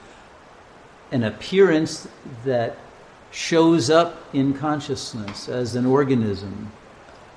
an 1.11 1.25
appearance 1.25 2.09
that 2.45 2.77
shows 3.31 3.91
up 3.91 4.23
in 4.33 4.55
consciousness 4.55 5.49
as 5.49 5.75
an 5.75 5.85
organism 5.85 6.71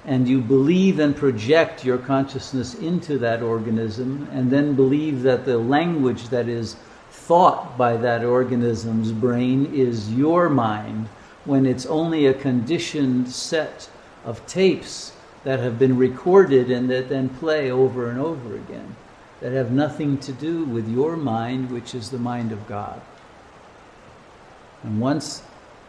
and 0.05 0.27
you 0.27 0.41
believe 0.41 0.99
and 0.99 1.15
project 1.15 1.85
your 1.85 1.97
consciousness 1.97 2.73
into 2.75 3.17
that 3.19 3.41
organism, 3.41 4.27
and 4.31 4.49
then 4.49 4.73
believe 4.73 5.21
that 5.21 5.45
the 5.45 5.57
language 5.57 6.29
that 6.29 6.47
is 6.47 6.75
thought 7.11 7.77
by 7.77 7.95
that 7.97 8.23
organism's 8.23 9.11
brain 9.11 9.71
is 9.73 10.11
your 10.13 10.49
mind 10.49 11.07
when 11.45 11.65
it's 11.65 11.85
only 11.85 12.25
a 12.25 12.33
conditioned 12.33 13.29
set 13.29 13.89
of 14.25 14.45
tapes 14.47 15.13
that 15.43 15.59
have 15.59 15.79
been 15.79 15.97
recorded 15.97 16.69
and 16.69 16.89
that 16.89 17.09
then 17.09 17.29
play 17.29 17.71
over 17.71 18.09
and 18.09 18.19
over 18.19 18.55
again, 18.55 18.95
that 19.39 19.51
have 19.51 19.71
nothing 19.71 20.17
to 20.19 20.31
do 20.31 20.63
with 20.65 20.87
your 20.87 21.15
mind, 21.15 21.71
which 21.71 21.95
is 21.95 22.09
the 22.09 22.19
mind 22.19 22.51
of 22.51 22.67
God. 22.67 23.01
And 24.83 24.99
once 24.99 25.43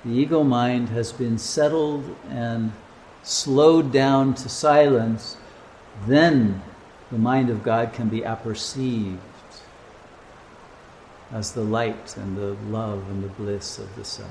the 0.04 0.10
ego 0.10 0.42
mind 0.42 0.88
has 0.90 1.12
been 1.12 1.38
settled 1.38 2.16
and 2.30 2.72
slowed 3.22 3.92
down 3.92 4.34
to 4.34 4.48
silence, 4.48 5.36
then 6.06 6.62
the 7.10 7.18
mind 7.18 7.50
of 7.50 7.62
God 7.62 7.92
can 7.92 8.08
be 8.08 8.20
apperceived 8.20 9.18
as 11.30 11.52
the 11.52 11.62
light 11.62 12.16
and 12.16 12.36
the 12.36 12.56
love 12.70 13.08
and 13.10 13.22
the 13.22 13.28
bliss 13.28 13.78
of 13.78 13.94
the 13.96 14.04
self. 14.04 14.30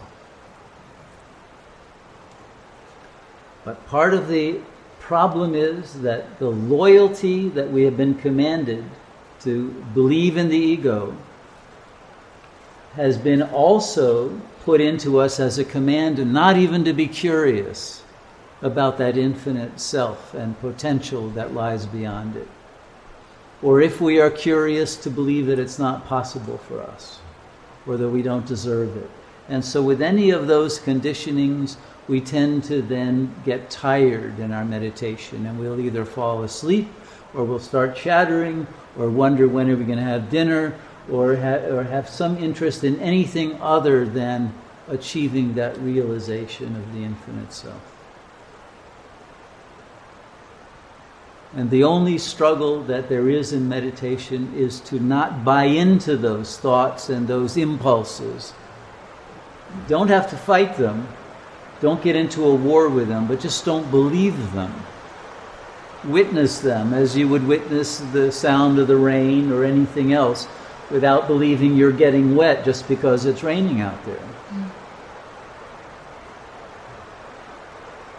But 3.63 3.85
part 3.87 4.13
of 4.13 4.27
the 4.27 4.59
problem 4.99 5.55
is 5.55 6.01
that 6.01 6.39
the 6.39 6.49
loyalty 6.49 7.49
that 7.49 7.69
we 7.71 7.83
have 7.83 7.97
been 7.97 8.15
commanded 8.15 8.83
to 9.41 9.69
believe 9.93 10.37
in 10.37 10.49
the 10.49 10.57
ego 10.57 11.15
has 12.95 13.17
been 13.17 13.41
also 13.41 14.29
put 14.63 14.81
into 14.81 15.19
us 15.19 15.39
as 15.39 15.57
a 15.57 15.65
command 15.65 16.31
not 16.31 16.57
even 16.57 16.83
to 16.83 16.93
be 16.93 17.07
curious 17.07 18.03
about 18.61 18.97
that 18.97 19.17
infinite 19.17 19.79
self 19.79 20.33
and 20.33 20.59
potential 20.59 21.29
that 21.31 21.53
lies 21.53 21.85
beyond 21.85 22.35
it. 22.35 22.47
Or 23.61 23.81
if 23.81 24.01
we 24.01 24.19
are 24.19 24.31
curious, 24.31 24.95
to 24.97 25.09
believe 25.09 25.47
that 25.47 25.59
it's 25.59 25.79
not 25.79 26.05
possible 26.05 26.57
for 26.57 26.81
us 26.81 27.19
or 27.85 27.97
that 27.97 28.09
we 28.09 28.21
don't 28.21 28.45
deserve 28.45 28.95
it. 28.97 29.09
And 29.49 29.63
so, 29.63 29.81
with 29.81 30.01
any 30.01 30.29
of 30.31 30.47
those 30.47 30.79
conditionings, 30.79 31.77
we 32.07 32.21
tend 32.21 32.63
to 32.65 32.81
then 32.81 33.33
get 33.45 33.69
tired 33.69 34.39
in 34.39 34.51
our 34.51 34.65
meditation 34.65 35.45
and 35.45 35.59
we'll 35.59 35.79
either 35.79 36.05
fall 36.05 36.43
asleep 36.43 36.87
or 37.33 37.43
we'll 37.43 37.59
start 37.59 37.95
chattering 37.95 38.67
or 38.97 39.09
wonder 39.09 39.47
when 39.47 39.69
are 39.69 39.75
we 39.75 39.85
going 39.85 39.97
to 39.97 40.03
have 40.03 40.29
dinner 40.29 40.73
or, 41.09 41.35
ha- 41.35 41.65
or 41.67 41.83
have 41.83 42.09
some 42.09 42.37
interest 42.37 42.83
in 42.83 42.99
anything 42.99 43.59
other 43.61 44.05
than 44.05 44.53
achieving 44.89 45.53
that 45.55 45.77
realization 45.79 46.75
of 46.75 46.93
the 46.93 47.03
infinite 47.03 47.53
self. 47.53 48.00
And 51.53 51.69
the 51.69 51.83
only 51.83 52.17
struggle 52.17 52.81
that 52.83 53.09
there 53.09 53.29
is 53.29 53.51
in 53.51 53.67
meditation 53.67 54.53
is 54.55 54.79
to 54.81 54.99
not 54.99 55.43
buy 55.43 55.65
into 55.65 56.15
those 56.15 56.57
thoughts 56.57 57.09
and 57.09 57.27
those 57.27 57.57
impulses. 57.57 58.53
Don't 59.87 60.07
have 60.07 60.29
to 60.29 60.37
fight 60.37 60.77
them, 60.77 61.07
don't 61.81 62.01
get 62.03 62.15
into 62.15 62.45
a 62.45 62.55
war 62.55 62.87
with 62.87 63.07
them, 63.07 63.27
but 63.27 63.39
just 63.39 63.65
don't 63.65 63.89
believe 63.91 64.53
them. 64.53 64.73
Witness 66.05 66.59
them 66.59 66.93
as 66.93 67.17
you 67.17 67.27
would 67.27 67.45
witness 67.45 67.99
the 68.11 68.31
sound 68.31 68.79
of 68.79 68.87
the 68.87 68.95
rain 68.95 69.51
or 69.51 69.63
anything 69.63 70.13
else 70.13 70.47
without 70.89 71.27
believing 71.27 71.75
you're 71.75 71.91
getting 71.91 72.35
wet 72.35 72.63
just 72.63 72.87
because 72.87 73.25
it's 73.25 73.43
raining 73.43 73.81
out 73.81 74.03
there. 74.05 74.30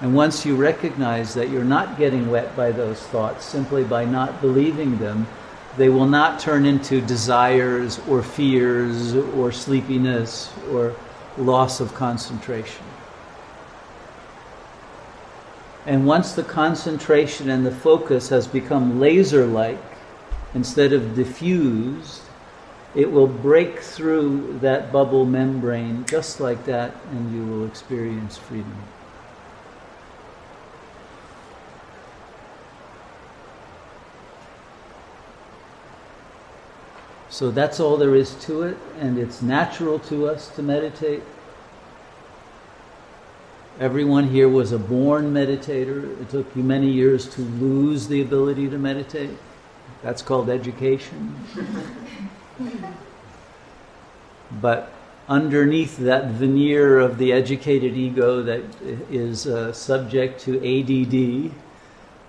And 0.03 0.17
once 0.17 0.45
you 0.45 0.57
recognize 0.57 1.33
that 1.35 1.49
you're 1.49 1.63
not 1.63 1.97
getting 1.97 2.29
wet 2.29 2.57
by 2.57 2.73
those 2.73 2.99
thoughts 2.99 3.45
simply 3.45 3.85
by 3.85 4.05
not 4.05 4.41
believing 4.41 4.99
them, 4.99 5.29
they 5.77 5.89
will 5.89 6.09
not 6.09 6.41
turn 6.41 6.67
into 6.67 7.01
desires 7.01 8.01
or 8.09 8.21
fears 8.21 9.15
or 9.15 9.53
sleepiness 9.53 10.53
or 10.73 10.97
loss 11.39 11.79
of 11.79 11.95
concentration. 11.95 12.85
And 15.87 16.05
once 16.05 16.33
the 16.33 16.43
concentration 16.43 17.49
and 17.49 17.65
the 17.65 17.71
focus 17.71 18.29
has 18.31 18.49
become 18.49 18.99
laser 18.99 19.47
like 19.47 19.79
instead 20.53 20.93
of 20.93 21.15
diffused, 21.15 22.23
it 22.97 23.11
will 23.11 23.29
break 23.29 23.79
through 23.79 24.59
that 24.63 24.91
bubble 24.91 25.27
membrane 25.27 26.05
just 26.07 26.41
like 26.41 26.65
that, 26.65 26.93
and 27.13 27.33
you 27.33 27.45
will 27.45 27.67
experience 27.67 28.37
freedom. 28.37 28.77
So 37.33 37.51
that's 37.51 37.81
all 37.81 37.97
there 37.97 38.15
is 38.15 38.35
to 38.45 38.63
it, 38.65 38.77
and 39.01 39.17
it's 39.17 39.41
natural 39.41 39.99
to 40.01 40.29
us 40.29 40.49
to 40.51 40.63
meditate. 40.63 41.23
Everyone 43.81 44.29
here 44.29 44.51
was 44.51 44.71
a 44.71 44.79
born 44.79 45.33
meditator. 45.33 46.21
It 46.21 46.29
took 46.29 46.55
you 46.55 46.63
many 46.63 46.91
years 46.91 47.27
to 47.31 47.41
lose 47.41 48.07
the 48.07 48.21
ability 48.21 48.69
to 48.69 48.77
meditate. 48.77 49.31
That's 50.03 50.21
called 50.21 50.51
education. 50.51 51.35
but 54.61 54.93
underneath 55.27 55.97
that 55.97 56.33
veneer 56.33 56.99
of 56.99 57.17
the 57.17 57.33
educated 57.33 57.97
ego 57.97 58.43
that 58.43 58.61
is 59.11 59.47
uh, 59.47 59.73
subject 59.73 60.39
to 60.43 60.59
ADD, 60.59 61.51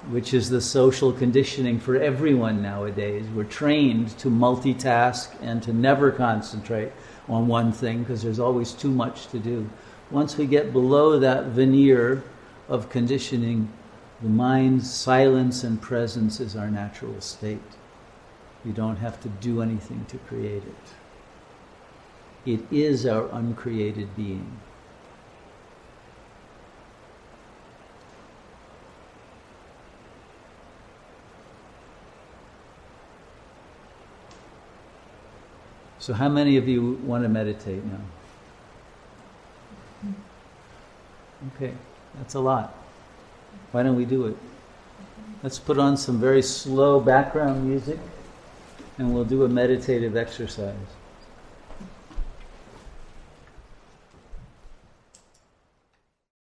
which 0.10 0.34
is 0.34 0.50
the 0.50 0.62
social 0.62 1.13
conditioning 1.13 1.80
for 1.80 1.96
everyone 1.96 2.62
nowadays, 2.62 3.26
we're 3.36 3.44
trained 3.44 4.10
to 4.20 4.30
multitask 4.30 5.30
and 5.42 5.63
to 5.63 5.72
never 5.72 6.12
concentrate 6.12 6.92
on 7.30 7.48
one 7.48 7.72
thing 7.72 8.00
because 8.00 8.22
there's 8.22 8.39
always 8.39 8.74
too 8.74 8.92
much 8.92 9.28
to 9.28 9.39
do. 9.39 9.70
Once 10.12 10.38
we 10.38 10.46
get 10.46 10.74
below 10.74 11.18
that 11.20 11.46
veneer 11.46 12.24
of 12.68 12.89
conditioning, 12.89 13.70
the 14.22 14.30
mind's 14.30 14.94
silence 14.94 15.63
and 15.63 15.82
presence 15.82 16.39
is 16.39 16.56
our 16.56 16.70
natural 16.70 17.20
state. 17.22 17.60
You 18.66 18.74
don't 18.74 18.98
have 18.98 19.20
to 19.22 19.30
do 19.30 19.62
anything 19.62 20.06
to 20.10 20.18
create 20.18 20.63
it. 20.63 20.76
It 22.46 22.62
is 22.72 23.06
our 23.06 23.28
uncreated 23.32 24.16
being. 24.16 24.60
So, 36.04 36.12
how 36.12 36.28
many 36.28 36.58
of 36.58 36.68
you 36.68 37.00
want 37.06 37.24
to 37.24 37.30
meditate 37.30 37.82
now? 37.86 38.02
Okay, 41.56 41.72
that's 42.16 42.34
a 42.34 42.42
lot. 42.42 42.76
Why 43.72 43.84
don't 43.84 43.96
we 43.96 44.04
do 44.04 44.26
it? 44.26 44.36
Let's 45.44 45.60
put 45.60 45.80
on 45.80 45.96
some 45.96 46.20
very 46.20 46.42
slow 46.42 47.00
background 47.00 47.66
music 47.66 48.00
and 48.98 49.13
we'll 49.13 49.24
do 49.24 49.46
a 49.46 49.48
meditative 49.48 50.18
exercise. 50.18 50.76